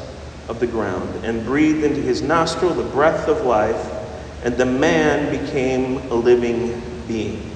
of 0.48 0.60
the 0.60 0.66
ground 0.66 1.24
and 1.24 1.44
breathed 1.44 1.84
into 1.84 2.00
his 2.00 2.22
nostril 2.22 2.74
the 2.74 2.84
breath 2.84 3.28
of 3.28 3.44
life, 3.44 3.90
and 4.44 4.56
the 4.56 4.66
man 4.66 5.30
became 5.30 5.96
a 6.10 6.14
living 6.14 6.82
being. 7.08 7.50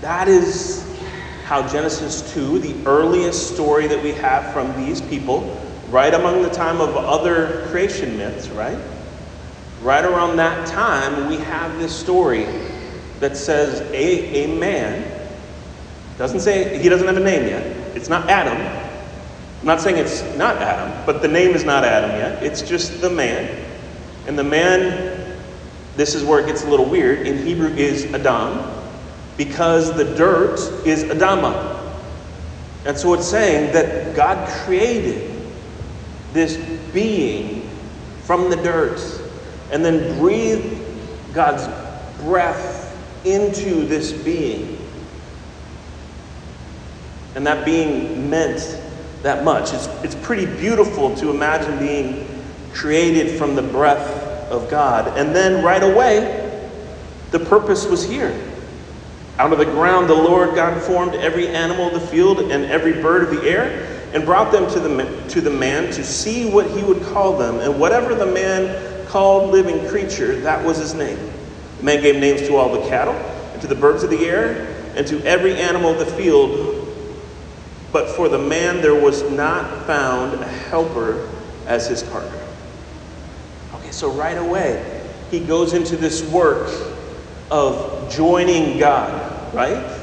That 0.00 0.28
is 0.28 0.86
how 1.44 1.66
Genesis 1.66 2.32
2, 2.32 2.58
the 2.60 2.86
earliest 2.86 3.54
story 3.54 3.86
that 3.88 4.02
we 4.02 4.12
have 4.12 4.52
from 4.52 4.76
these 4.76 5.00
people, 5.00 5.60
right 5.90 6.14
among 6.14 6.42
the 6.42 6.50
time 6.50 6.80
of 6.80 6.96
other 6.96 7.66
creation 7.68 8.16
myths, 8.16 8.48
right? 8.50 8.78
Right 9.82 10.04
around 10.04 10.36
that 10.36 10.66
time, 10.68 11.28
we 11.28 11.36
have 11.38 11.78
this 11.78 11.94
story 11.94 12.46
that 13.18 13.36
says 13.36 13.80
a, 13.92 14.44
a 14.44 14.58
man, 14.58 15.04
doesn't 16.16 16.40
say, 16.40 16.80
he 16.80 16.88
doesn't 16.88 17.06
have 17.06 17.16
a 17.16 17.20
name 17.20 17.48
yet. 17.48 17.64
It's 17.96 18.08
not 18.08 18.28
Adam. 18.30 18.56
I'm 19.60 19.66
not 19.66 19.80
saying 19.80 19.96
it's 19.96 20.22
not 20.36 20.56
Adam, 20.58 21.04
but 21.04 21.22
the 21.22 21.28
name 21.28 21.50
is 21.50 21.64
not 21.64 21.84
Adam 21.84 22.10
yet. 22.10 22.42
It's 22.42 22.62
just 22.62 23.00
the 23.00 23.10
man. 23.10 23.66
And 24.26 24.38
the 24.38 24.44
man, 24.44 25.36
this 25.96 26.14
is 26.14 26.22
where 26.24 26.40
it 26.40 26.46
gets 26.46 26.62
a 26.62 26.68
little 26.68 26.88
weird, 26.88 27.26
in 27.26 27.44
Hebrew 27.44 27.68
is 27.74 28.04
Adam, 28.14 28.64
because 29.36 29.94
the 29.96 30.04
dirt 30.14 30.60
is 30.86 31.04
Adama. 31.04 31.78
And 32.84 32.96
so 32.96 33.12
it's 33.14 33.28
saying 33.28 33.72
that 33.72 34.14
God 34.14 34.48
created 34.48 35.39
this 36.32 36.56
being 36.92 37.68
from 38.22 38.50
the 38.50 38.56
dirt 38.56 39.00
and 39.70 39.84
then 39.84 40.18
breathe 40.18 40.80
God's 41.32 41.66
breath 42.22 42.86
into 43.24 43.86
this 43.86 44.12
being. 44.12 44.78
And 47.34 47.46
that 47.46 47.64
being 47.64 48.28
meant 48.28 48.80
that 49.22 49.44
much. 49.44 49.72
It's, 49.72 49.86
it's 50.02 50.14
pretty 50.16 50.46
beautiful 50.46 51.14
to 51.16 51.30
imagine 51.30 51.78
being 51.78 52.26
created 52.72 53.38
from 53.38 53.54
the 53.54 53.62
breath 53.62 54.50
of 54.50 54.68
God. 54.70 55.18
And 55.18 55.34
then 55.34 55.64
right 55.64 55.82
away, 55.82 56.68
the 57.30 57.38
purpose 57.38 57.86
was 57.86 58.02
here. 58.02 58.38
Out 59.38 59.52
of 59.52 59.58
the 59.58 59.64
ground, 59.64 60.08
the 60.08 60.14
Lord 60.14 60.54
God 60.54 60.80
formed 60.82 61.14
every 61.14 61.48
animal 61.48 61.88
of 61.88 61.94
the 61.94 62.06
field 62.06 62.40
and 62.40 62.64
every 62.66 62.92
bird 62.92 63.22
of 63.22 63.30
the 63.30 63.48
air 63.48 63.89
and 64.12 64.24
brought 64.24 64.50
them 64.52 64.68
to 64.70 64.80
the, 64.80 65.28
to 65.28 65.40
the 65.40 65.50
man 65.50 65.92
to 65.92 66.04
see 66.04 66.50
what 66.50 66.70
he 66.70 66.82
would 66.82 67.02
call 67.04 67.36
them. 67.36 67.60
And 67.60 67.78
whatever 67.78 68.14
the 68.14 68.26
man 68.26 69.06
called 69.06 69.50
living 69.50 69.88
creature, 69.88 70.40
that 70.40 70.64
was 70.64 70.78
his 70.78 70.94
name. 70.94 71.18
The 71.78 71.84
man 71.84 72.02
gave 72.02 72.16
names 72.16 72.42
to 72.42 72.56
all 72.56 72.72
the 72.72 72.86
cattle, 72.88 73.14
and 73.14 73.60
to 73.62 73.66
the 73.66 73.74
birds 73.74 74.02
of 74.02 74.10
the 74.10 74.26
air, 74.26 74.76
and 74.96 75.06
to 75.06 75.22
every 75.24 75.54
animal 75.54 75.92
of 75.92 75.98
the 75.98 76.06
field. 76.06 76.76
But 77.92 78.08
for 78.10 78.28
the 78.28 78.38
man 78.38 78.80
there 78.80 78.94
was 78.94 79.28
not 79.30 79.86
found 79.86 80.34
a 80.34 80.46
helper 80.46 81.28
as 81.66 81.88
his 81.88 82.02
partner. 82.02 82.40
Okay, 83.74 83.90
so 83.90 84.10
right 84.10 84.36
away, 84.36 85.00
he 85.30 85.40
goes 85.40 85.72
into 85.72 85.96
this 85.96 86.22
work 86.30 86.68
of 87.50 88.12
joining 88.12 88.78
God, 88.78 89.54
right? 89.54 89.98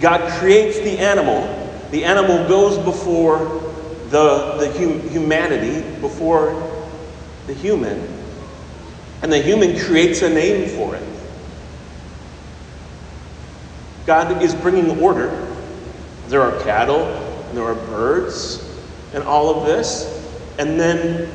God 0.00 0.30
creates 0.38 0.78
the 0.78 0.98
animal. 0.98 1.59
The 1.90 2.04
animal 2.04 2.46
goes 2.48 2.78
before 2.78 3.38
the, 4.10 4.56
the 4.58 4.72
hum, 4.78 5.08
humanity, 5.08 5.80
before 6.00 6.54
the 7.46 7.54
human, 7.54 8.06
and 9.22 9.32
the 9.32 9.40
human 9.40 9.78
creates 9.78 10.22
a 10.22 10.30
name 10.30 10.68
for 10.76 10.94
it. 10.94 11.02
God 14.06 14.42
is 14.42 14.54
bringing 14.54 15.00
order. 15.00 15.46
There 16.28 16.42
are 16.42 16.60
cattle, 16.62 17.02
and 17.02 17.56
there 17.56 17.64
are 17.64 17.74
birds, 17.74 18.64
and 19.12 19.22
all 19.24 19.56
of 19.56 19.66
this. 19.66 20.16
And 20.58 20.78
then 20.78 21.30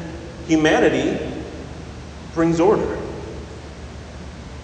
humanity 0.47 1.17
brings 2.33 2.59
order. 2.59 2.97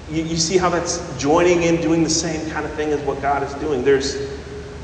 You, 0.09 0.23
you 0.23 0.37
see 0.37 0.57
how 0.57 0.69
that's 0.69 1.17
joining 1.17 1.63
in, 1.63 1.81
doing 1.81 2.03
the 2.03 2.09
same 2.09 2.49
kind 2.51 2.65
of 2.65 2.73
thing 2.73 2.91
as 2.91 2.99
what 3.01 3.21
God 3.21 3.43
is 3.43 3.53
doing. 3.55 3.83
There's, 3.83 4.30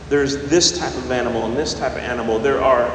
there's 0.10 0.50
this 0.50 0.78
type 0.78 0.96
of 0.96 1.12
animal 1.12 1.46
and 1.46 1.56
this 1.56 1.74
type 1.74 1.94
of 1.94 2.00
animal. 2.00 2.40
There 2.40 2.62
are, 2.62 2.86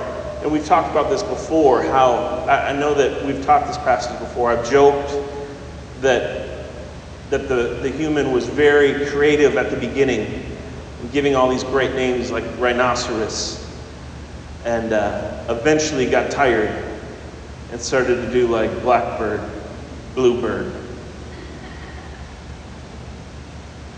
and 0.43 0.51
we've 0.51 0.65
talked 0.65 0.91
about 0.91 1.11
this 1.11 1.23
before, 1.23 1.83
how 1.83 2.15
I, 2.49 2.71
I 2.71 2.73
know 2.73 2.95
that 2.95 3.25
we've 3.25 3.45
taught 3.45 3.67
this 3.67 3.79
passage 3.79 4.19
before. 4.19 4.51
I've 4.51 4.69
joked 4.71 5.15
that 6.01 6.43
that 7.33 7.49
the, 7.49 7.79
the 7.81 7.89
human 7.89 8.31
was 8.31 8.47
very 8.47 9.07
creative 9.07 9.57
at 9.57 9.71
the 9.71 9.77
beginning, 9.77 10.45
giving 11.13 11.35
all 11.35 11.49
these 11.49 11.65
great 11.65 11.95
names 11.95 12.31
like 12.31 12.45
rhinoceros, 12.59 13.67
and 14.67 14.93
uh, 14.93 15.43
eventually 15.49 16.11
got 16.11 16.31
tired 16.31 16.85
and 17.71 17.81
started 17.81 18.17
to 18.17 18.31
do 18.31 18.47
like 18.49 18.71
blackbird, 18.83 19.41
bluebird. 20.15 20.71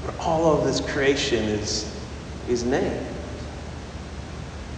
But 0.06 0.16
all 0.20 0.56
of 0.56 0.64
this 0.64 0.80
creation 0.80 1.42
is, 1.42 1.93
is 2.48 2.64
named. 2.64 3.06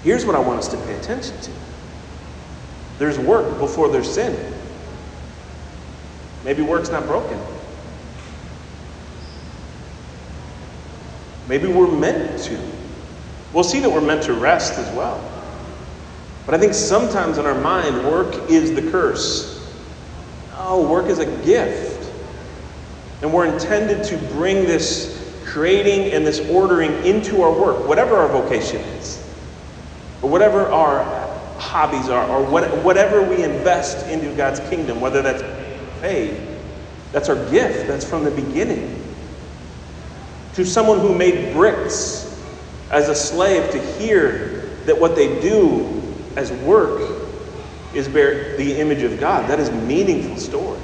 Here's 0.02 0.24
what 0.24 0.36
I 0.36 0.38
want 0.38 0.58
us 0.58 0.68
to 0.68 0.76
pay 0.78 0.94
attention 0.96 1.38
to 1.40 1.50
there's 2.98 3.18
work 3.18 3.58
before 3.58 3.88
there's 3.88 4.10
sin. 4.10 4.54
Maybe 6.44 6.62
work's 6.62 6.90
not 6.90 7.06
broken. 7.06 7.38
Maybe 11.48 11.68
we're 11.68 11.90
meant 11.90 12.40
to. 12.44 12.58
We'll 13.52 13.64
see 13.64 13.80
that 13.80 13.90
we're 13.90 14.00
meant 14.00 14.22
to 14.24 14.32
rest 14.32 14.78
as 14.78 14.94
well. 14.96 15.22
But 16.44 16.54
I 16.54 16.58
think 16.58 16.74
sometimes 16.74 17.38
in 17.38 17.46
our 17.46 17.60
mind, 17.60 18.04
work 18.06 18.50
is 18.50 18.74
the 18.74 18.90
curse. 18.90 19.52
No, 20.52 20.82
work 20.82 21.06
is 21.06 21.18
a 21.18 21.26
gift. 21.44 22.12
And 23.22 23.32
we're 23.32 23.46
intended 23.46 24.04
to 24.04 24.16
bring 24.34 24.64
this 24.64 25.15
creating 25.56 26.12
and 26.12 26.26
this 26.26 26.38
ordering 26.50 26.92
into 27.06 27.40
our 27.40 27.50
work, 27.50 27.88
whatever 27.88 28.14
our 28.14 28.28
vocation 28.28 28.76
is, 28.98 29.26
or 30.20 30.28
whatever 30.28 30.66
our 30.66 31.02
hobbies 31.56 32.10
are, 32.10 32.28
or 32.28 32.44
whatever 32.44 33.22
we 33.22 33.42
invest 33.42 34.06
into 34.08 34.30
God's 34.36 34.60
kingdom, 34.68 35.00
whether 35.00 35.22
that's 35.22 35.42
paid. 36.02 36.38
That's 37.10 37.30
our 37.30 37.42
gift. 37.50 37.86
That's 37.86 38.04
from 38.04 38.24
the 38.24 38.30
beginning 38.30 39.02
to 40.56 40.66
someone 40.66 41.00
who 41.00 41.14
made 41.14 41.54
bricks 41.54 42.38
as 42.90 43.08
a 43.08 43.14
slave 43.14 43.70
to 43.70 43.78
hear 43.98 44.60
that 44.84 45.00
what 45.00 45.16
they 45.16 45.40
do 45.40 46.02
as 46.36 46.52
work 46.52 47.00
is 47.94 48.08
bear 48.08 48.58
the 48.58 48.78
image 48.78 49.02
of 49.02 49.18
God. 49.18 49.48
That 49.48 49.58
is 49.58 49.70
meaningful 49.70 50.36
story. 50.36 50.80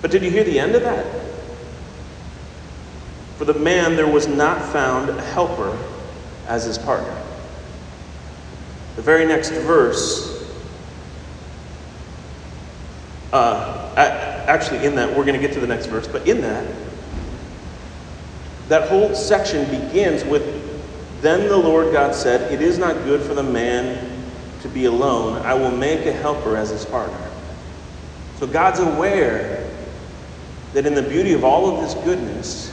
But 0.00 0.10
did 0.10 0.22
you 0.22 0.30
hear 0.30 0.44
the 0.44 0.58
end 0.58 0.74
of 0.74 0.82
that? 0.84 1.33
For 3.36 3.44
the 3.44 3.54
man 3.54 3.96
there 3.96 4.06
was 4.06 4.26
not 4.26 4.60
found 4.72 5.10
a 5.10 5.20
helper 5.20 5.76
as 6.46 6.64
his 6.64 6.78
partner. 6.78 7.20
The 8.96 9.02
very 9.02 9.26
next 9.26 9.50
verse, 9.50 10.30
uh, 13.32 13.92
actually, 14.46 14.86
in 14.86 14.94
that, 14.94 15.08
we're 15.08 15.24
going 15.24 15.40
to 15.40 15.44
get 15.44 15.52
to 15.54 15.60
the 15.60 15.66
next 15.66 15.86
verse, 15.86 16.06
but 16.06 16.28
in 16.28 16.40
that, 16.42 16.72
that 18.68 18.88
whole 18.88 19.14
section 19.14 19.68
begins 19.70 20.24
with 20.24 20.42
Then 21.20 21.48
the 21.48 21.56
Lord 21.56 21.90
God 21.90 22.14
said, 22.14 22.52
It 22.52 22.60
is 22.60 22.78
not 22.78 22.94
good 23.04 23.22
for 23.22 23.32
the 23.32 23.42
man 23.42 24.24
to 24.60 24.68
be 24.68 24.84
alone. 24.84 25.40
I 25.40 25.54
will 25.54 25.70
make 25.70 26.04
a 26.04 26.12
helper 26.12 26.54
as 26.54 26.68
his 26.68 26.84
partner. 26.84 27.30
So 28.36 28.46
God's 28.46 28.80
aware 28.80 29.66
that 30.74 30.84
in 30.84 30.94
the 30.94 31.02
beauty 31.02 31.32
of 31.32 31.42
all 31.42 31.74
of 31.74 31.82
this 31.82 31.94
goodness, 32.04 32.70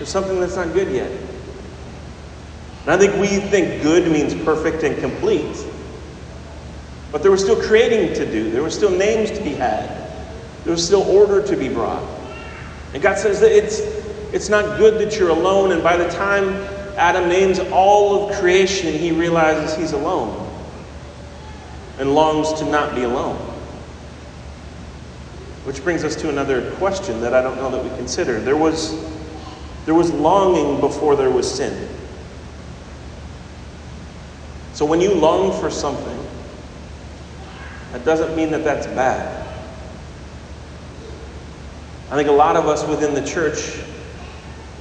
there's 0.00 0.08
something 0.08 0.40
that's 0.40 0.56
not 0.56 0.72
good 0.72 0.90
yet. 0.90 1.10
And 1.10 2.90
I 2.90 2.96
think 2.96 3.16
we 3.16 3.26
think 3.26 3.82
good 3.82 4.10
means 4.10 4.34
perfect 4.46 4.82
and 4.82 4.96
complete. 4.96 5.62
But 7.12 7.20
there 7.20 7.30
was 7.30 7.42
still 7.42 7.60
creating 7.60 8.14
to 8.14 8.24
do, 8.24 8.50
there 8.50 8.62
were 8.62 8.70
still 8.70 8.90
names 8.90 9.30
to 9.36 9.44
be 9.44 9.50
had, 9.50 9.90
there 10.64 10.72
was 10.72 10.82
still 10.82 11.02
order 11.02 11.46
to 11.46 11.54
be 11.54 11.68
brought. 11.68 12.02
And 12.94 13.02
God 13.02 13.18
says 13.18 13.40
that 13.40 13.52
it's, 13.52 13.80
it's 14.32 14.48
not 14.48 14.78
good 14.78 14.98
that 15.06 15.18
you're 15.18 15.28
alone, 15.28 15.72
and 15.72 15.82
by 15.82 15.98
the 15.98 16.08
time 16.08 16.48
Adam 16.96 17.28
names 17.28 17.58
all 17.70 18.30
of 18.30 18.38
creation, 18.38 18.94
he 18.94 19.12
realizes 19.12 19.76
he's 19.76 19.92
alone 19.92 20.50
and 21.98 22.14
longs 22.14 22.54
to 22.54 22.64
not 22.64 22.94
be 22.94 23.02
alone. 23.02 23.36
Which 25.64 25.84
brings 25.84 26.04
us 26.04 26.16
to 26.16 26.30
another 26.30 26.70
question 26.76 27.20
that 27.20 27.34
I 27.34 27.42
don't 27.42 27.56
know 27.56 27.70
that 27.70 27.84
we 27.84 27.90
consider. 27.98 28.40
There 28.40 28.56
was, 28.56 28.94
there 29.86 29.94
was 29.94 30.12
longing 30.12 30.80
before 30.80 31.16
there 31.16 31.30
was 31.30 31.52
sin. 31.52 31.88
So 34.72 34.84
when 34.84 35.00
you 35.00 35.14
long 35.14 35.58
for 35.60 35.70
something, 35.70 36.18
that 37.92 38.04
doesn't 38.04 38.36
mean 38.36 38.50
that 38.52 38.64
that's 38.64 38.86
bad. 38.86 39.46
I 42.10 42.16
think 42.16 42.28
a 42.28 42.32
lot 42.32 42.56
of 42.56 42.66
us 42.66 42.86
within 42.86 43.14
the 43.14 43.24
church 43.24 43.78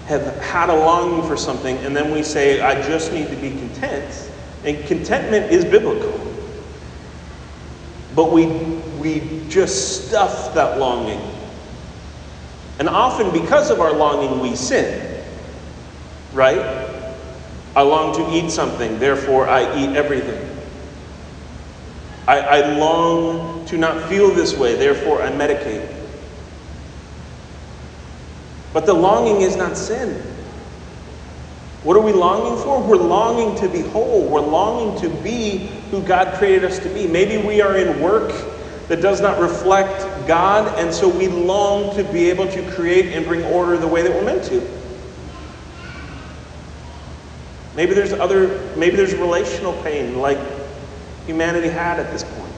have 0.06 0.26
had 0.42 0.70
a 0.70 0.76
longing 0.76 1.28
for 1.28 1.38
something, 1.38 1.78
and 1.78 1.96
then 1.96 2.12
we 2.12 2.24
say, 2.24 2.62
I 2.62 2.82
just 2.82 3.14
need 3.14 3.28
to 3.28 3.36
be 3.36 3.52
content. 3.52 4.32
And 4.64 4.84
contentment 4.86 5.52
is 5.52 5.64
biblical. 5.64 6.20
But 8.16 8.32
we, 8.32 8.48
we 9.00 9.44
just 9.50 10.08
stuff 10.08 10.54
that 10.56 10.80
longing. 10.80 11.22
And 12.80 12.88
often, 12.88 13.32
because 13.32 13.70
of 13.70 13.82
our 13.82 13.94
longing, 13.94 14.40
we 14.40 14.56
sin. 14.56 15.24
Right? 16.34 16.88
I 17.76 17.82
long 17.82 18.16
to 18.16 18.36
eat 18.36 18.50
something, 18.52 19.00
therefore 19.00 19.48
I 19.48 19.62
eat 19.78 19.96
everything. 19.96 20.46
I, 22.28 22.40
I 22.40 22.78
long 22.78 23.66
to 23.66 23.78
not 23.78 24.08
feel 24.10 24.34
this 24.34 24.58
way, 24.58 24.76
therefore 24.76 25.22
I 25.22 25.32
medicate. 25.32 25.96
But 28.74 28.86
the 28.86 28.94
longing 28.94 29.42
is 29.42 29.56
not 29.56 29.78
sin. 29.78 30.22
What 31.84 31.96
are 31.96 32.02
we 32.02 32.12
longing 32.12 32.62
for? 32.64 32.82
We're 32.82 32.98
longing 32.98 33.58
to 33.62 33.70
be 33.70 33.82
whole. 33.82 34.28
We're 34.28 34.42
longing 34.42 35.00
to 35.02 35.10
be 35.24 35.70
who 35.92 36.02
God 36.04 36.38
created 36.38 36.66
us 36.66 36.78
to 36.80 36.90
be. 36.90 37.08
Maybe 37.08 37.38
we 37.38 37.62
are 37.62 37.78
in 37.78 38.02
work 38.02 38.32
that 38.90 39.02
does 39.02 39.22
not 39.22 39.40
reflect 39.40 40.02
God, 40.30 40.78
and 40.78 40.94
so 40.94 41.10
we 41.10 41.28
long 41.28 41.96
to 41.96 42.04
be 42.04 42.30
able 42.30 42.48
to 42.50 42.72
create 42.74 43.14
and 43.14 43.26
bring 43.26 43.44
order 43.46 43.78
the 43.78 43.88
way 43.88 44.04
that 44.04 44.12
we're 44.12 44.24
meant 44.24 44.44
to. 44.44 44.62
Maybe 47.76 47.96
there's 47.96 48.14
other, 48.14 48.76
maybe 48.78 48.96
there's 48.96 49.16
relational 49.16 49.74
pain 49.82 50.20
like 50.20 50.38
humanity 51.26 51.68
had 51.68 52.00
at 52.00 52.12
this 52.12 52.24
point. 52.24 52.54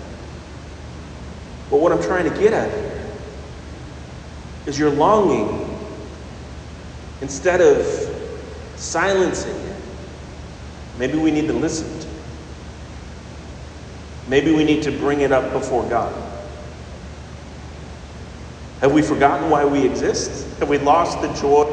But 1.70 1.80
what 1.80 1.94
I'm 1.94 2.04
trying 2.04 2.30
to 2.30 2.38
get 2.38 2.52
at 2.52 2.70
here 2.74 3.10
is 4.66 4.78
your 4.78 4.90
longing, 4.90 5.74
instead 7.22 7.62
of 7.62 7.86
silencing 8.76 9.56
it, 9.56 9.82
maybe 11.00 11.18
we 11.18 11.32
need 11.32 11.48
to 11.48 11.54
listen 11.54 11.88
to 12.02 12.06
it. 12.06 12.14
Maybe 14.28 14.54
we 14.54 14.66
need 14.66 14.84
to 14.84 14.92
bring 14.92 15.22
it 15.22 15.32
up 15.32 15.54
before 15.54 15.90
God. 15.90 16.31
Have 18.82 18.92
we 18.92 19.02
forgotten 19.02 19.50
why 19.50 19.64
we 19.64 19.86
exist? 19.86 20.60
Have 20.60 20.70
we 20.70 20.78
lost 20.78 21.22
the 21.22 21.32
joy 21.34 21.64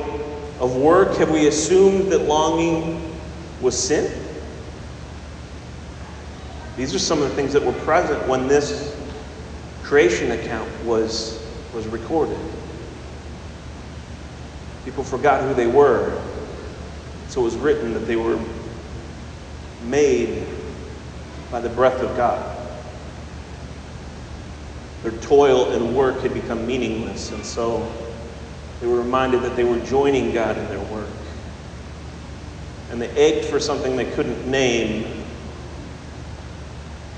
of 0.61 0.77
work? 0.77 1.17
Have 1.17 1.31
we 1.31 1.49
assumed 1.49 2.13
that 2.13 2.21
longing 2.21 3.09
was 3.61 3.77
sin. 3.77 4.13
These 6.77 6.95
are 6.95 6.99
some 6.99 7.21
of 7.23 7.29
the 7.29 7.35
things 7.35 7.53
that 7.53 7.65
were 7.65 7.73
present 7.73 8.27
when 8.29 8.47
this 8.47 8.97
creation 9.83 10.31
account 10.31 10.71
was, 10.85 11.45
was 11.75 11.87
recorded. 11.89 12.39
People 14.85 15.03
forgot 15.03 15.43
who 15.43 15.55
they 15.55 15.67
were. 15.67 16.23
So 17.29 17.41
it 17.41 17.45
was 17.45 17.57
written 17.57 17.95
that 17.95 18.01
they 18.07 18.17
were 18.17 18.39
made 19.85 20.47
by 21.51 21.61
the 21.61 21.69
breath 21.69 22.01
of 22.01 22.17
God. 22.17 22.48
Their 25.03 25.13
toil 25.13 25.73
and 25.73 25.97
work 25.97 26.21
had 26.21 26.35
become 26.35 26.67
meaningless, 26.67 27.33
and 27.33 27.45
so 27.45 27.91
they 28.81 28.87
were 28.87 28.99
reminded 29.01 29.43
that 29.43 29.57
they 29.57 29.65
were 29.65 29.79
joining 29.81 30.33
God 30.33 30.57
in 30.57 30.67
their 30.69 30.81
work 30.93 31.09
and 32.91 33.01
they 33.01 33.11
ached 33.11 33.47
for 33.47 33.61
something 33.61 33.97
they 33.97 34.11
couldn't 34.13 34.47
name. 34.47 35.25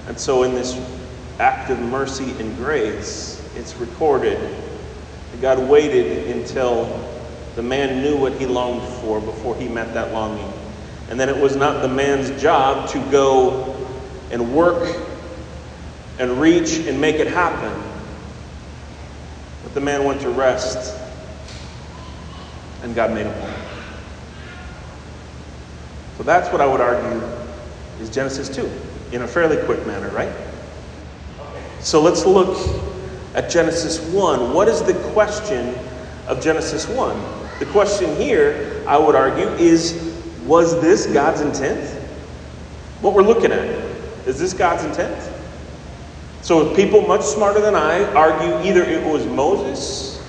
And 0.08 0.18
so, 0.18 0.42
in 0.42 0.54
this 0.54 0.78
act 1.38 1.70
of 1.70 1.78
mercy 1.78 2.32
and 2.38 2.56
grace, 2.56 3.42
it's 3.54 3.76
recorded 3.76 4.38
that 5.30 5.40
God 5.40 5.58
waited 5.68 6.36
until 6.36 7.08
the 7.54 7.62
man 7.62 8.02
knew 8.02 8.18
what 8.18 8.32
he 8.34 8.46
longed 8.46 8.82
for 9.00 9.20
before 9.20 9.56
he 9.56 9.68
met 9.68 9.94
that 9.94 10.12
longing. 10.12 10.52
And 11.08 11.18
then 11.18 11.28
it 11.28 11.36
was 11.36 11.56
not 11.56 11.82
the 11.82 11.88
man's 11.88 12.40
job 12.40 12.88
to 12.90 12.98
go 13.10 13.76
and 14.30 14.54
work 14.54 14.96
and 16.20 16.38
reach 16.38 16.74
and 16.86 17.00
make 17.00 17.16
it 17.16 17.26
happen. 17.26 17.82
But 19.62 19.72
the 19.72 19.80
man 19.80 20.04
went 20.04 20.20
to 20.20 20.28
rest, 20.28 20.94
and 22.82 22.94
God 22.94 23.12
made 23.12 23.24
him 23.24 23.32
whole. 23.32 23.50
So 26.18 26.22
that's 26.24 26.52
what 26.52 26.60
I 26.60 26.66
would 26.66 26.82
argue 26.82 27.26
is 28.00 28.10
Genesis 28.10 28.54
2 28.54 28.70
in 29.12 29.22
a 29.22 29.26
fairly 29.26 29.56
quick 29.64 29.86
manner, 29.86 30.10
right? 30.10 30.32
So 31.80 32.02
let's 32.02 32.26
look 32.26 32.58
at 33.34 33.48
Genesis 33.48 33.98
1. 34.12 34.52
What 34.52 34.68
is 34.68 34.82
the 34.82 34.92
question 35.12 35.74
of 36.28 36.42
Genesis 36.42 36.86
1? 36.86 37.18
The 37.60 37.66
question 37.66 38.14
here, 38.16 38.84
I 38.86 38.98
would 38.98 39.14
argue, 39.14 39.48
is 39.52 40.14
was 40.44 40.78
this 40.82 41.06
God's 41.06 41.40
intent? 41.40 41.88
What 43.00 43.14
we're 43.14 43.22
looking 43.22 43.52
at, 43.52 43.64
is 44.26 44.38
this 44.38 44.52
God's 44.52 44.84
intent? 44.84 45.29
So 46.42 46.74
people 46.74 47.02
much 47.02 47.22
smarter 47.22 47.60
than 47.60 47.74
I 47.74 48.04
argue 48.14 48.68
either 48.68 48.82
it 48.82 49.04
was 49.04 49.26
Moses 49.26 50.22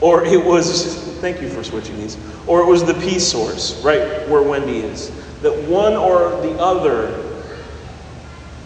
or 0.00 0.24
it 0.24 0.42
was 0.44 1.04
Thank 1.16 1.40
you 1.40 1.48
for 1.48 1.64
switching 1.64 1.96
these. 1.96 2.18
Or 2.46 2.60
it 2.60 2.66
was 2.66 2.84
the 2.84 2.94
P 2.94 3.18
source, 3.18 3.82
right 3.82 4.28
where 4.28 4.42
Wendy 4.42 4.78
is. 4.78 5.10
That 5.40 5.56
one 5.64 5.94
or 5.94 6.30
the 6.42 6.52
other, 6.58 7.22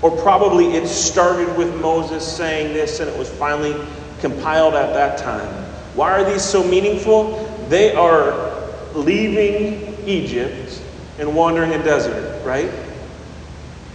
or 0.03 0.11
probably 0.23 0.75
it 0.75 0.87
started 0.89 1.57
with 1.57 1.75
Moses 1.81 2.27
saying 2.27 2.75
this 2.75 3.01
and 3.01 3.09
it 3.09 3.17
was 3.17 3.31
finally 3.31 3.75
compiled 4.21 4.75
at 4.75 4.93
that 4.95 5.17
time. 5.19 5.49
Why 5.95 6.11
are 6.11 6.31
these 6.31 6.45
so 6.45 6.63
meaningful? 6.63 7.47
They 7.69 7.95
are 7.95 8.69
leaving 8.95 9.97
Egypt 10.07 10.83
and 11.19 11.35
wandering 11.35 11.73
a 11.73 11.83
desert, 11.83 12.45
right? 12.45 12.71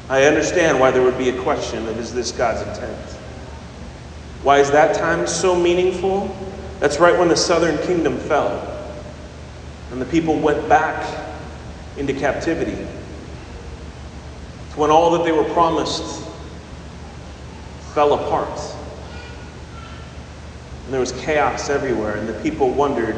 I 0.09 0.25
understand 0.25 0.79
why 0.79 0.91
there 0.91 1.01
would 1.01 1.17
be 1.17 1.29
a 1.29 1.41
question 1.41 1.87
of 1.87 1.97
is 1.97 2.13
this 2.13 2.31
God's 2.31 2.61
intent? 2.61 3.11
Why 4.43 4.59
is 4.59 4.69
that 4.71 4.95
time 4.95 5.25
so 5.25 5.59
meaningful? 5.59 6.35
That's 6.79 6.99
right 6.99 7.17
when 7.17 7.27
the 7.27 7.37
southern 7.37 7.77
kingdom 7.87 8.17
fell 8.17 8.71
and 9.91 10.01
the 10.01 10.05
people 10.05 10.37
went 10.37 10.67
back 10.67 11.25
into 11.97 12.13
captivity. 12.13 12.85
It's 14.67 14.77
when 14.77 14.91
all 14.91 15.11
that 15.11 15.23
they 15.23 15.31
were 15.31 15.45
promised 15.53 16.27
fell 17.93 18.13
apart. 18.13 18.59
And 20.83 20.93
there 20.93 20.99
was 20.99 21.13
chaos 21.13 21.69
everywhere, 21.69 22.17
and 22.17 22.27
the 22.27 22.39
people 22.41 22.69
wondered 22.69 23.15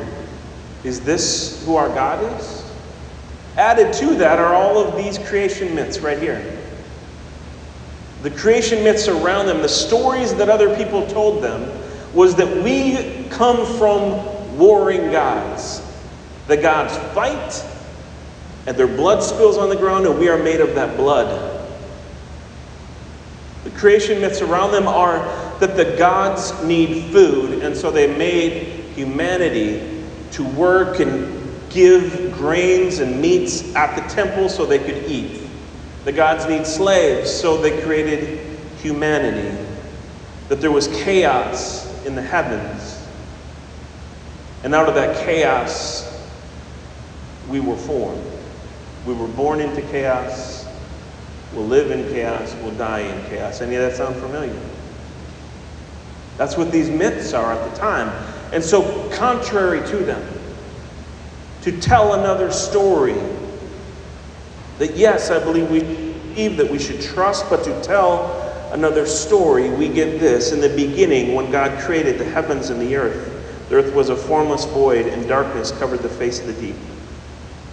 is 0.83 1.01
this 1.01 1.65
who 1.65 1.75
our 1.75 1.89
God 1.89 2.39
is? 2.39 2.71
Added 3.57 3.91
to 3.95 4.15
that 4.15 4.37
are 4.37 4.53
all 4.53 4.77
of 4.77 4.95
these 4.95 5.17
creation 5.17 5.73
myths 5.73 5.99
right 5.99 6.19
here. 6.19 6.57
The 8.23 8.31
creation 8.31 8.83
myths 8.83 9.07
around 9.07 9.45
them, 9.45 9.61
the 9.61 9.69
stories 9.69 10.33
that 10.35 10.49
other 10.49 10.75
people 10.75 11.05
told 11.07 11.43
them, 11.43 11.71
was 12.13 12.35
that 12.35 12.63
we 12.63 13.25
come 13.29 13.65
from 13.77 14.57
warring 14.57 15.11
gods. 15.11 15.81
The 16.47 16.57
gods 16.57 16.97
fight, 17.13 17.63
and 18.65 18.75
their 18.75 18.87
blood 18.87 19.21
spills 19.21 19.57
on 19.57 19.69
the 19.69 19.75
ground, 19.75 20.07
and 20.07 20.17
we 20.17 20.29
are 20.29 20.41
made 20.41 20.61
of 20.61 20.73
that 20.75 20.97
blood. 20.97 21.53
The 23.63 23.69
creation 23.71 24.21
myths 24.21 24.41
around 24.41 24.71
them 24.71 24.87
are 24.87 25.19
that 25.59 25.75
the 25.75 25.95
gods 25.97 26.53
need 26.63 27.11
food, 27.11 27.63
and 27.63 27.75
so 27.75 27.91
they 27.91 28.07
made 28.17 28.63
humanity 28.95 30.03
to 30.31 30.43
work 30.43 30.99
and 30.99 31.33
give 31.69 32.33
grains 32.33 32.99
and 32.99 33.21
meats 33.21 33.75
at 33.75 33.95
the 33.95 34.13
temple 34.13 34.49
so 34.49 34.65
they 34.65 34.79
could 34.79 35.03
eat. 35.09 35.46
The 36.07 36.13
gods 36.13 36.47
need 36.47 36.65
slaves, 36.65 37.29
so 37.29 37.57
they 37.57 37.81
created 37.81 38.39
humanity. 38.81 39.57
That 40.47 40.61
there 40.61 40.71
was 40.71 40.87
chaos 41.03 41.85
in 42.05 42.15
the 42.15 42.21
heavens. 42.21 43.05
And 44.63 44.73
out 44.73 44.87
of 44.87 44.95
that 44.95 45.25
chaos, 45.25 46.25
we 47.49 47.59
were 47.59 47.75
formed. 47.75 48.23
We 49.05 49.15
were 49.15 49.27
born 49.27 49.59
into 49.59 49.81
chaos. 49.81 50.65
We'll 51.53 51.67
live 51.67 51.91
in 51.91 52.09
chaos. 52.13 52.55
We'll 52.61 52.75
die 52.75 53.01
in 53.01 53.25
chaos. 53.25 53.59
Any 53.59 53.75
of 53.75 53.81
that 53.81 53.97
sound 53.97 54.15
familiar? 54.15 54.57
That's 56.37 56.55
what 56.55 56.71
these 56.71 56.89
myths 56.89 57.33
are 57.33 57.51
at 57.51 57.69
the 57.69 57.77
time. 57.77 58.07
And 58.53 58.63
so, 58.63 59.09
contrary 59.09 59.85
to 59.89 59.97
them, 59.97 60.25
to 61.63 61.77
tell 61.81 62.13
another 62.13 62.49
story, 62.49 63.17
that 64.79 64.95
yes, 64.95 65.31
I 65.31 65.43
believe 65.43 65.69
we 65.69 66.07
believe 66.37 66.57
that 66.57 66.69
we 66.69 66.77
should 66.77 67.01
trust, 67.01 67.49
but 67.49 67.63
to 67.63 67.81
tell 67.81 68.69
another 68.71 69.07
story, 69.07 69.71
we 69.71 69.89
get 69.89 70.19
this. 70.19 70.51
In 70.51 70.61
the 70.61 70.69
beginning, 70.69 71.33
when 71.33 71.49
God 71.51 71.81
created 71.81 72.19
the 72.19 72.25
heavens 72.25 72.69
and 72.69 72.79
the 72.79 72.95
earth, 72.95 73.69
the 73.69 73.77
earth 73.77 73.93
was 73.95 74.09
a 74.09 74.15
formless 74.15 74.65
void, 74.65 75.07
and 75.07 75.27
darkness 75.27 75.71
covered 75.71 76.01
the 76.01 76.09
face 76.09 76.39
of 76.39 76.47
the 76.47 76.53
deep. 76.53 76.75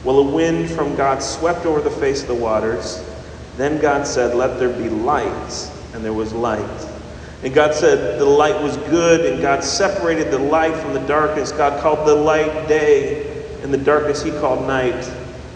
Well, 0.03 0.19
a 0.19 0.35
wind 0.35 0.71
from 0.71 0.97
God 0.97 1.23
swept 1.23 1.67
over 1.67 1.81
the 1.81 1.91
face 1.91 2.23
of 2.23 2.29
the 2.29 2.35
waters. 2.35 3.05
Then 3.57 3.81
God 3.81 4.07
said, 4.07 4.35
Let 4.35 4.59
there 4.59 4.71
be 4.71 4.89
light, 4.89 5.71
and 5.93 6.05
there 6.05 6.13
was 6.13 6.33
light. 6.33 6.89
And 7.43 7.55
God 7.55 7.75
said, 7.75 8.19
The 8.19 8.25
light 8.25 8.61
was 8.63 8.77
good, 8.89 9.31
and 9.31 9.43
God 9.43 9.63
separated 9.63 10.31
the 10.31 10.39
light 10.39 10.75
from 10.77 10.95
the 10.95 11.07
darkness. 11.07 11.53
God 11.53 11.81
called 11.83 12.09
the 12.09 12.15
light 12.15 12.67
day, 12.67 13.45
and 13.63 13.73
the 13.73 13.79
darkness 13.79 14.23
he 14.23 14.31
called 14.31 14.67
night. 14.67 15.09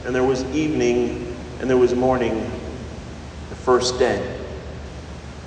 And 0.05 0.15
there 0.15 0.25
was 0.25 0.45
evening, 0.55 1.28
and 1.61 1.69
there 1.69 1.77
was 1.77 1.95
morning, 1.95 2.51
the 3.49 3.57
first 3.57 3.99
day. 3.99 4.37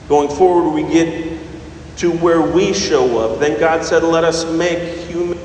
Going 0.08 0.30
forward, 0.30 0.71
we 0.71 0.84
get 0.84 1.39
to 1.97 2.12
where 2.12 2.41
we 2.41 2.74
show 2.74 3.19
up. 3.19 3.39
Then 3.39 3.60
God 3.60 3.86
said, 3.86 4.04
Let 4.04 4.24
us 4.24 4.45
make 4.52 5.08
human 5.08 5.38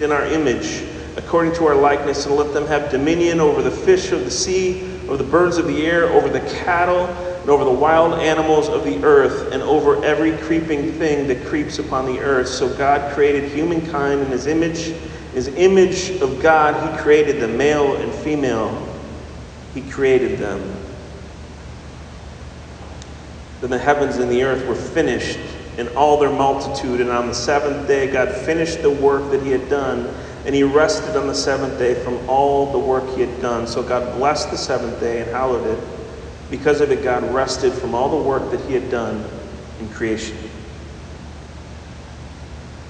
in 0.00 0.12
our 0.12 0.26
image, 0.26 0.84
according 1.16 1.54
to 1.54 1.66
our 1.66 1.74
likeness, 1.74 2.26
and 2.26 2.36
let 2.36 2.52
them 2.52 2.66
have 2.66 2.90
dominion 2.90 3.40
over 3.40 3.62
the 3.62 3.70
fish 3.70 4.12
of 4.12 4.24
the 4.24 4.30
sea, 4.30 4.82
over 5.04 5.16
the 5.16 5.24
birds 5.24 5.56
of 5.56 5.66
the 5.66 5.86
air, 5.86 6.06
over 6.06 6.28
the 6.28 6.40
cattle, 6.62 7.06
and 7.06 7.48
over 7.48 7.64
the 7.64 7.70
wild 7.70 8.20
animals 8.20 8.68
of 8.68 8.84
the 8.84 9.02
earth, 9.04 9.52
and 9.52 9.62
over 9.62 10.04
every 10.04 10.36
creeping 10.38 10.92
thing 10.92 11.26
that 11.28 11.46
creeps 11.46 11.78
upon 11.78 12.06
the 12.06 12.18
earth. 12.20 12.48
So 12.48 12.74
God 12.76 13.14
created 13.14 13.50
humankind 13.50 14.20
in 14.20 14.26
his 14.26 14.46
image. 14.46 14.94
His 15.32 15.48
image 15.48 16.20
of 16.20 16.42
God, 16.42 16.90
he 16.90 17.02
created 17.02 17.40
the 17.40 17.48
male 17.48 17.96
and 17.96 18.12
female. 18.12 18.89
He 19.74 19.82
created 19.82 20.38
them. 20.38 20.60
Then 23.60 23.70
the 23.70 23.78
heavens 23.78 24.16
and 24.16 24.30
the 24.30 24.42
earth 24.42 24.66
were 24.66 24.74
finished 24.74 25.38
in 25.76 25.88
all 25.88 26.18
their 26.18 26.30
multitude. 26.30 27.00
And 27.00 27.10
on 27.10 27.28
the 27.28 27.34
seventh 27.34 27.86
day, 27.86 28.10
God 28.10 28.30
finished 28.32 28.82
the 28.82 28.90
work 28.90 29.30
that 29.30 29.42
He 29.42 29.50
had 29.50 29.68
done, 29.68 30.12
and 30.46 30.54
He 30.54 30.62
rested 30.62 31.16
on 31.16 31.26
the 31.26 31.34
seventh 31.34 31.78
day 31.78 31.94
from 31.94 32.28
all 32.28 32.72
the 32.72 32.78
work 32.78 33.08
He 33.14 33.20
had 33.20 33.40
done. 33.40 33.66
So 33.66 33.82
God 33.82 34.16
blessed 34.16 34.50
the 34.50 34.58
seventh 34.58 34.98
day 34.98 35.20
and 35.20 35.30
hallowed 35.30 35.66
it. 35.66 35.82
Because 36.50 36.80
of 36.80 36.90
it, 36.90 37.04
God 37.04 37.22
rested 37.32 37.72
from 37.72 37.94
all 37.94 38.08
the 38.08 38.28
work 38.28 38.50
that 38.50 38.60
He 38.62 38.74
had 38.74 38.90
done 38.90 39.24
in 39.78 39.88
creation. 39.90 40.36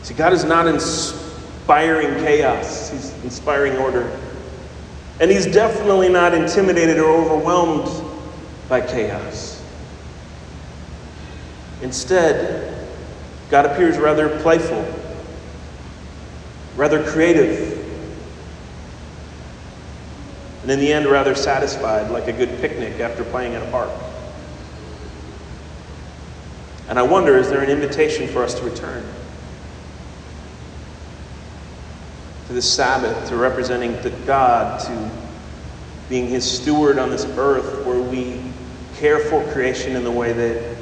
See, 0.02 0.14
God 0.14 0.32
is 0.32 0.44
not 0.44 0.66
inspiring 0.66 2.24
chaos, 2.24 2.90
He's 2.90 3.12
inspiring 3.24 3.76
order. 3.76 4.18
And 5.20 5.30
He's 5.30 5.46
definitely 5.46 6.08
not 6.08 6.34
intimidated 6.34 6.98
or 6.98 7.10
overwhelmed 7.10 7.88
by 8.68 8.80
chaos. 8.80 9.62
Instead, 11.82 12.88
God 13.50 13.66
appears 13.66 13.98
rather 13.98 14.40
playful, 14.40 14.84
rather 16.76 17.04
creative, 17.04 17.78
and 20.62 20.70
in 20.70 20.78
the 20.78 20.92
end, 20.92 21.06
rather 21.06 21.34
satisfied, 21.34 22.10
like 22.10 22.28
a 22.28 22.32
good 22.32 22.60
picnic 22.60 23.00
after 23.00 23.24
playing 23.24 23.54
in 23.54 23.62
a 23.62 23.70
park. 23.70 23.90
And 26.88 26.98
I 26.98 27.02
wonder 27.02 27.36
is 27.36 27.48
there 27.48 27.62
an 27.62 27.70
invitation 27.70 28.28
for 28.28 28.42
us 28.42 28.54
to 28.58 28.64
return? 28.64 29.04
To 32.50 32.54
the 32.54 32.62
Sabbath, 32.62 33.28
to 33.28 33.36
representing 33.36 33.92
to 34.02 34.10
God, 34.26 34.80
to 34.80 35.10
being 36.08 36.26
His 36.26 36.44
steward 36.44 36.98
on 36.98 37.08
this 37.08 37.24
earth 37.36 37.86
where 37.86 38.00
we 38.00 38.42
care 38.96 39.20
for 39.20 39.40
creation 39.52 39.94
in 39.94 40.02
the 40.02 40.10
way 40.10 40.32
that 40.32 40.76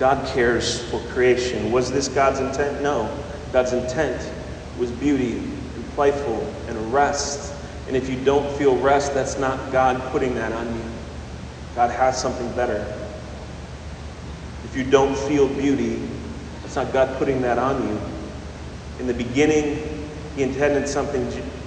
God 0.00 0.26
cares 0.34 0.82
for 0.90 0.98
creation. 1.12 1.70
Was 1.70 1.92
this 1.92 2.08
God's 2.08 2.40
intent? 2.40 2.82
No. 2.82 3.16
God's 3.52 3.72
intent 3.72 4.28
was 4.76 4.90
beauty 4.90 5.36
and 5.36 5.88
playful 5.94 6.52
and 6.66 6.92
rest. 6.92 7.54
And 7.86 7.96
if 7.96 8.10
you 8.10 8.16
don't 8.24 8.50
feel 8.58 8.76
rest, 8.78 9.14
that's 9.14 9.38
not 9.38 9.70
God 9.70 10.02
putting 10.10 10.34
that 10.34 10.50
on 10.50 10.66
you. 10.66 10.84
God 11.76 11.92
has 11.92 12.20
something 12.20 12.50
better. 12.56 12.84
If 14.64 14.74
you 14.76 14.82
don't 14.82 15.16
feel 15.16 15.46
beauty, 15.46 16.08
that's 16.62 16.74
not 16.74 16.92
God 16.92 17.16
putting 17.18 17.40
that 17.42 17.56
on 17.60 17.88
you. 17.88 18.00
In 18.98 19.06
the 19.06 19.14
beginning, 19.14 20.03
He 20.36 20.42
intended 20.42 20.88
something 20.88 21.24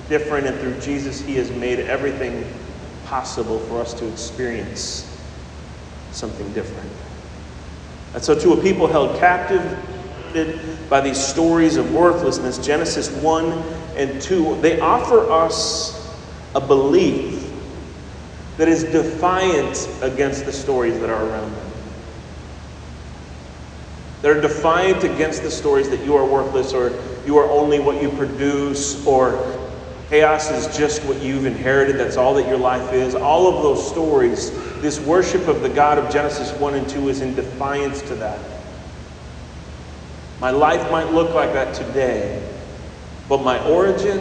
different, 0.09 0.47
and 0.47 0.59
through 0.59 0.79
Jesus, 0.79 1.21
He 1.21 1.35
has 1.35 1.51
made 1.51 1.79
everything 1.79 2.45
possible 3.05 3.59
for 3.59 3.79
us 3.79 3.93
to 3.95 4.07
experience 4.07 5.03
something 6.11 6.51
different. 6.53 6.91
And 8.13 8.23
so, 8.23 8.37
to 8.37 8.53
a 8.53 8.61
people 8.61 8.87
held 8.87 9.17
captive 9.19 9.77
by 10.89 11.01
these 11.01 11.17
stories 11.17 11.77
of 11.77 11.93
worthlessness, 11.93 12.57
Genesis 12.57 13.09
1 13.21 13.51
and 13.95 14.21
2, 14.21 14.61
they 14.61 14.79
offer 14.79 15.29
us 15.31 15.95
a 16.55 16.61
belief 16.61 17.51
that 18.57 18.67
is 18.67 18.83
defiant 18.85 19.87
against 20.01 20.45
the 20.45 20.51
stories 20.51 20.99
that 20.99 21.09
are 21.09 21.25
around. 21.25 21.53
They're 24.27 24.41
defiant 24.41 25.05
against 25.05 25.41
the 25.41 25.49
stories 25.49 25.89
that 25.89 26.03
you 26.03 26.17
are 26.17 26.25
worthless 26.25 26.73
or 26.73 26.91
you 27.25 27.37
are 27.37 27.49
only 27.49 27.79
what 27.79 28.01
you 28.01 28.09
produce 28.09 29.07
or 29.07 29.57
chaos 30.09 30.51
is 30.51 30.77
just 30.77 31.01
what 31.05 31.21
you've 31.21 31.45
inherited, 31.45 31.95
that's 31.95 32.17
all 32.17 32.33
that 32.33 32.45
your 32.45 32.57
life 32.57 32.91
is. 32.91 33.15
All 33.15 33.47
of 33.47 33.63
those 33.63 33.89
stories 33.89 34.51
this 34.81 34.99
worship 34.99 35.47
of 35.47 35.61
the 35.61 35.69
God 35.69 35.97
of 35.97 36.11
Genesis 36.11 36.51
1 36.59 36.73
and 36.73 36.89
2 36.89 37.07
is 37.07 37.21
in 37.21 37.35
defiance 37.35 38.01
to 38.01 38.15
that. 38.15 38.37
My 40.41 40.51
life 40.51 40.91
might 40.91 41.13
look 41.13 41.33
like 41.33 41.53
that 41.53 41.73
today, 41.73 42.45
but 43.29 43.41
my 43.43 43.65
origin 43.65 44.19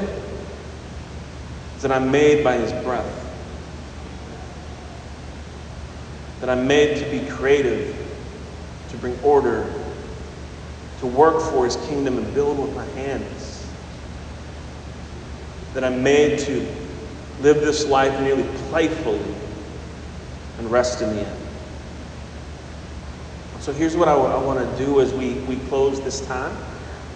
is 1.75 1.83
that 1.83 1.91
I'm 1.91 2.13
made 2.13 2.45
by 2.45 2.59
His 2.59 2.71
breath. 2.85 3.13
That 6.39 6.49
I'm 6.49 6.69
made 6.69 6.97
to 6.99 7.11
be 7.11 7.29
creative, 7.29 7.93
to 8.91 8.97
bring 8.99 9.19
order, 9.25 9.83
to 11.01 11.07
work 11.07 11.43
for 11.51 11.65
His 11.65 11.77
kingdom 11.89 12.19
and 12.19 12.35
build 12.35 12.59
with 12.59 12.75
my 12.75 12.85
hands. 13.01 13.67
That 15.75 15.85
I'm 15.85 16.03
made 16.03 16.39
to 16.41 16.67
live 17.41 17.61
this 17.61 17.87
life 17.87 18.19
nearly 18.21 18.45
playfully 18.69 19.35
and 20.59 20.71
rest 20.71 21.03
in 21.03 21.15
the 21.15 21.27
end. 21.27 21.41
So 23.61 23.73
here's 23.73 23.97
what 23.97 24.09
I, 24.09 24.17
want 24.17 24.59
to 24.59 24.85
do 24.85 25.01
as 25.01 25.13
we, 25.13 25.35
we 25.41 25.57
close 25.69 26.01
this 26.01 26.25
time. 26.27 26.57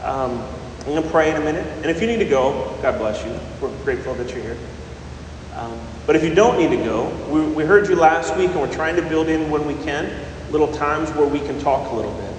Um, 0.03 0.45
I'm 0.81 0.87
going 0.87 1.03
to 1.03 1.09
pray 1.11 1.31
in 1.31 1.37
a 1.37 1.45
minute. 1.45 1.64
And 1.77 1.87
if 1.87 2.01
you 2.01 2.07
need 2.07 2.19
to 2.19 2.25
go, 2.25 2.77
God 2.83 2.99
bless 2.99 3.25
you. 3.25 3.38
We're 3.61 3.75
grateful 3.85 4.14
that 4.14 4.31
you're 4.31 4.43
here. 4.43 4.59
Um, 5.55 5.79
but 6.07 6.16
if 6.16 6.25
you 6.25 6.35
don't 6.35 6.59
need 6.59 6.77
to 6.77 6.83
go, 6.85 7.09
we, 7.31 7.40
we 7.53 7.64
heard 7.64 7.88
you 7.88 7.95
last 7.95 8.37
week 8.37 8.51
and 8.51 8.61
we're 8.61 8.73
trying 8.73 8.97
to 8.97 9.03
build 9.03 9.29
in 9.29 9.51
when 9.51 9.66
we 9.66 9.75
can 9.85 10.12
little 10.51 10.73
times 10.73 11.11
where 11.12 11.27
we 11.27 11.38
can 11.38 11.59
talk 11.61 11.90
a 11.93 11.95
little 11.95 12.12
bit. 12.14 12.30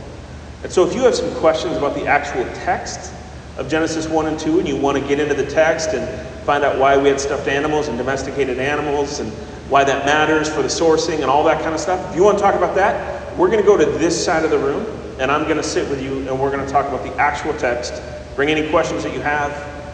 And 0.63 0.71
so 0.71 0.86
if 0.88 0.93
you 0.93 1.02
have 1.02 1.15
some 1.15 1.34
questions 1.36 1.78
about 1.78 1.95
the 1.95 2.06
actual 2.06 2.43
text 2.63 3.13
of 3.58 3.67
Genesis 3.69 4.08
1 4.08 4.28
and 4.28 4.39
2 4.39 4.60
and 4.60 4.67
you 4.67 4.76
want 4.76 4.97
to 4.97 5.08
get 5.08 5.19
into 5.19 5.34
the 5.34 5.45
text 5.45 5.89
and 5.89 6.28
find 6.45 6.63
out 6.63 6.78
why 6.78 6.97
we 6.97 7.10
had 7.10 7.19
stuffed 7.19 7.47
animals 7.47 7.88
and 7.88 7.97
domesticated 7.97 8.60
animals 8.60 9.19
and 9.19 9.32
why 9.69 9.84
that 9.84 10.06
matters 10.06 10.50
for 10.50 10.62
the 10.62 10.67
sourcing 10.67 11.15
and 11.15 11.26
all 11.26 11.43
that 11.43 11.62
kind 11.62 11.74
of 11.74 11.80
stuff. 11.80 12.10
If 12.10 12.15
you 12.15 12.24
want 12.24 12.38
to 12.38 12.43
talk 12.43 12.56
about 12.56 12.76
that, 12.76 13.38
we're 13.38 13.47
going 13.47 13.60
to 13.60 13.65
go 13.65 13.78
to 13.78 13.86
this 13.86 14.24
side 14.24 14.43
of 14.43 14.52
the 14.52 14.60
room 14.60 14.86
and 15.19 15.32
I'm 15.32 15.43
going 15.43 15.58
to 15.58 15.63
sit 15.63 15.89
with 15.89 16.02
you 16.02 16.28
and 16.28 16.39
we're 16.39 16.52
going 16.52 16.65
to 16.65 16.71
talk 16.71 16.88
about 16.88 17.04
the 17.04 17.13
actual 17.15 17.54
text. 17.58 18.02
Bring 18.36 18.50
any 18.50 18.69
questions 18.69 19.04
that 19.04 19.13
you 19.13 19.21
have. 19.21 19.52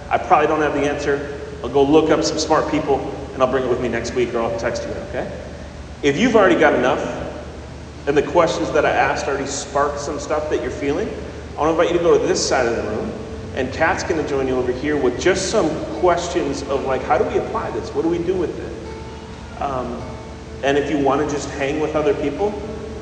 I 0.10 0.18
probably 0.18 0.48
don't 0.48 0.62
have 0.62 0.74
the 0.74 0.90
answer. 0.90 1.40
I'll 1.64 1.70
go 1.70 1.84
look 1.84 2.10
up 2.10 2.24
some 2.24 2.40
smart 2.40 2.70
people 2.72 3.00
and 3.34 3.44
I'll 3.44 3.52
bring 3.52 3.64
it 3.64 3.70
with 3.70 3.82
me 3.82 3.88
next 3.88 4.16
week 4.16 4.34
or 4.34 4.40
I'll 4.40 4.60
text 4.60 4.84
you, 4.84 4.90
okay? 5.10 5.32
If 6.02 6.18
you've 6.18 6.36
already 6.36 6.60
got 6.60 6.74
enough 6.76 7.02
and 8.08 8.18
the 8.18 8.24
questions 8.24 8.72
that 8.72 8.86
I 8.86 8.92
asked 8.92 9.28
already 9.28 9.46
sparked 9.46 10.00
some 10.00 10.20
stuff 10.20 10.50
that 10.50 10.62
you're 10.62 10.72
feeling, 10.72 11.08
I 11.58 11.62
want 11.62 11.76
to 11.76 11.82
invite 11.82 11.92
you 11.92 11.98
to 11.98 12.04
go 12.04 12.18
to 12.18 12.26
this 12.26 12.48
side 12.48 12.66
of 12.66 12.76
the 12.76 12.84
room 12.84 13.12
and 13.58 13.74
Kat's 13.74 14.04
going 14.04 14.22
to 14.22 14.30
join 14.30 14.48
you 14.48 14.56
over 14.56 14.72
here 14.72 14.96
with 14.96 15.20
just 15.20 15.50
some 15.50 15.68
questions 15.96 16.62
of 16.64 16.86
like, 16.86 17.02
how 17.02 17.18
do 17.18 17.24
we 17.24 17.40
apply 17.40 17.72
this? 17.72 17.90
What 17.90 18.04
do 18.04 18.08
we 18.08 18.20
do 18.20 18.36
with 18.36 18.58
it? 18.60 19.62
Um, 19.62 20.00
and 20.62 20.78
if 20.78 20.92
you 20.92 21.00
want 21.00 21.28
to 21.28 21.36
just 21.36 21.50
hang 21.50 21.80
with 21.80 21.96
other 21.96 22.14
people, 22.14 22.52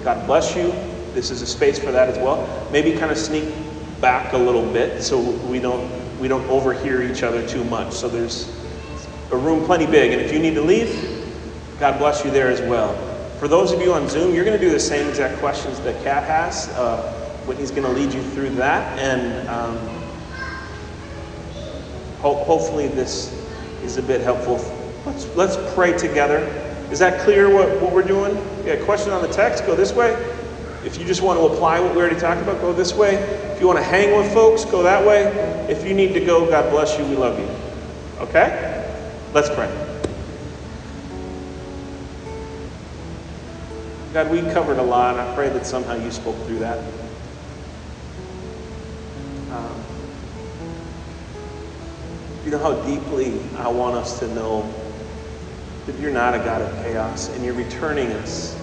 God 0.01 0.25
bless 0.25 0.55
you. 0.55 0.73
This 1.13 1.29
is 1.29 1.41
a 1.41 1.45
space 1.45 1.77
for 1.77 1.91
that 1.91 2.07
as 2.07 2.17
well. 2.17 2.47
Maybe 2.71 2.97
kind 2.97 3.11
of 3.11 3.17
sneak 3.17 3.53
back 3.99 4.31
a 4.31 4.37
little 4.37 4.65
bit 4.71 5.03
so 5.03 5.19
we 5.19 5.59
don't 5.59 5.89
we 6.19 6.29
don't 6.29 6.45
overhear 6.47 7.03
each 7.03 7.23
other 7.23 7.45
too 7.45 7.63
much. 7.65 7.91
So 7.93 8.07
there's 8.07 8.47
a 9.31 9.37
room 9.37 9.65
plenty 9.65 9.85
big, 9.85 10.13
and 10.13 10.21
if 10.21 10.31
you 10.31 10.39
need 10.39 10.53
to 10.55 10.61
leave, 10.61 11.35
God 11.79 11.97
bless 11.99 12.23
you 12.23 12.31
there 12.31 12.47
as 12.47 12.61
well. 12.61 13.14
For 13.45 13.49
those 13.49 13.71
of 13.71 13.79
you 13.79 13.93
on 13.93 14.10
Zoom, 14.10 14.34
you're 14.34 14.43
going 14.43 14.60
to 14.60 14.65
do 14.65 14.71
the 14.71 14.79
same 14.79 15.08
exact 15.08 15.38
questions 15.38 15.79
that 15.81 16.03
Kat 16.03 16.23
has. 16.23 16.67
Uh, 16.69 17.13
Whitney's 17.45 17.69
going 17.69 17.84
to 17.84 17.91
lead 17.91 18.12
you 18.12 18.23
through 18.31 18.49
that, 18.55 18.97
and 18.97 19.47
um, 19.47 19.77
ho- 22.21 22.43
hopefully 22.43 22.88
this 22.88 23.31
is 23.84 23.97
a 23.97 24.01
bit 24.01 24.21
helpful. 24.21 24.55
Let's 25.05 25.27
let's 25.36 25.75
pray 25.75 25.95
together. 25.95 26.39
Is 26.89 26.97
that 26.97 27.23
clear 27.23 27.53
what, 27.53 27.69
what 27.79 27.93
we're 27.93 28.01
doing? 28.01 28.36
Yeah, 28.65 28.84
question 28.84 29.12
on 29.12 29.21
the 29.21 29.31
text, 29.31 29.63
go 29.67 29.75
this 29.75 29.93
way. 29.93 30.13
If 30.84 30.97
you 30.97 31.05
just 31.05 31.21
want 31.21 31.39
to 31.39 31.45
apply 31.45 31.79
what 31.79 31.93
we 31.93 32.01
already 32.01 32.19
talked 32.19 32.41
about, 32.41 32.60
go 32.62 32.73
this 32.73 32.95
way. 32.95 33.13
If 33.53 33.62
you 33.62 33.67
want 33.67 33.77
to 33.77 33.86
hang 33.86 34.17
with 34.17 34.34
folks, 34.34 34.65
go 34.65 34.81
that 34.81 35.05
way. 35.05 35.25
If 35.69 35.88
you 35.88 35.93
need 35.93 36.13
to 36.13 36.25
go, 36.25 36.49
God 36.49 36.71
bless 36.71 36.97
you. 36.97 37.05
We 37.05 37.15
love 37.15 37.38
you. 37.38 37.47
Okay? 38.25 38.91
Let's 39.36 39.53
pray. 39.53 39.94
God, 44.15 44.32
we 44.32 44.39
covered 44.54 44.78
a 44.78 44.82
lot. 44.82 45.19
I 45.19 45.36
pray 45.36 45.49
that 45.49 45.65
somehow 45.65 45.95
you 45.95 46.10
spoke 46.10 46.38
through 46.45 46.60
that. 46.60 46.78
Um, 49.51 49.84
you 52.45 52.51
know 52.51 52.60
how 52.60 52.75
deeply 52.84 53.38
I 53.58 53.67
want 53.67 53.97
us 53.97 54.19
to 54.19 54.34
know 54.34 54.73
that 55.86 55.99
you're 55.99 56.13
not 56.13 56.34
a 56.34 56.38
God 56.38 56.62
of 56.62 56.73
chaos 56.86 57.28
and 57.28 57.43
you're 57.43 57.56
returning 57.56 58.08
us 58.13 58.58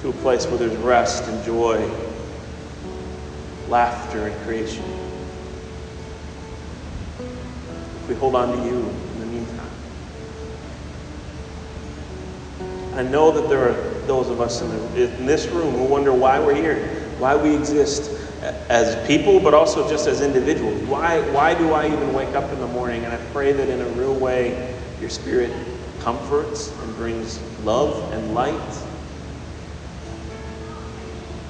to 0.00 0.08
a 0.08 0.12
place 0.14 0.46
where 0.46 0.56
there's 0.56 0.76
rest 0.78 1.24
and 1.24 1.44
joy, 1.44 1.86
laughter 3.68 4.28
and 4.28 4.46
creation. 4.46 4.84
If 7.18 8.08
we 8.08 8.14
hold 8.14 8.34
on 8.34 8.56
to 8.56 8.64
you 8.64 8.78
in 8.78 9.20
the 9.20 9.26
meantime. 9.26 9.70
I 12.94 13.02
know 13.02 13.30
that 13.30 13.46
there 13.50 13.68
are 13.68 13.89
those 14.10 14.28
of 14.28 14.40
us 14.40 14.60
in, 14.60 14.68
the, 14.68 15.04
in 15.04 15.24
this 15.24 15.46
room 15.46 15.72
who 15.72 15.84
wonder 15.84 16.12
why 16.12 16.40
we're 16.40 16.52
here, 16.52 16.84
why 17.20 17.36
we 17.36 17.54
exist 17.54 18.10
as 18.68 19.06
people, 19.06 19.38
but 19.38 19.54
also 19.54 19.88
just 19.88 20.08
as 20.08 20.20
individuals. 20.20 20.82
Why, 20.82 21.20
why 21.30 21.54
do 21.54 21.72
I 21.74 21.86
even 21.86 22.12
wake 22.12 22.34
up 22.34 22.50
in 22.50 22.58
the 22.58 22.66
morning? 22.66 23.04
And 23.04 23.14
I 23.14 23.18
pray 23.32 23.52
that 23.52 23.68
in 23.68 23.80
a 23.80 23.88
real 23.90 24.14
way, 24.16 24.76
your 25.00 25.10
spirit 25.10 25.52
comforts 26.00 26.76
and 26.76 26.96
brings 26.96 27.40
love 27.62 28.12
and 28.12 28.34
light. 28.34 28.72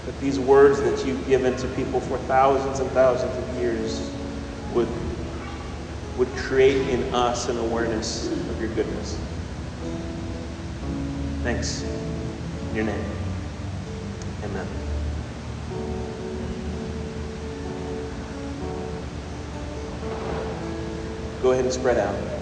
That 0.04 0.20
these 0.20 0.38
words 0.38 0.82
that 0.82 1.06
you've 1.06 1.26
given 1.26 1.56
to 1.56 1.68
people 1.68 2.02
for 2.02 2.18
thousands 2.18 2.80
and 2.80 2.90
thousands 2.90 3.34
of 3.38 3.56
years 3.56 4.14
would, 4.74 4.88
would 6.18 6.28
create 6.36 6.86
in 6.90 7.14
us 7.14 7.48
an 7.48 7.56
awareness 7.56 8.30
of 8.30 8.60
your 8.60 8.68
goodness. 8.74 9.18
Thanks. 11.42 11.99
Your 12.74 12.84
name. 12.84 13.04
Amen. 14.44 14.66
Go 21.42 21.52
ahead 21.52 21.64
and 21.64 21.72
spread 21.72 21.98
out. 21.98 22.39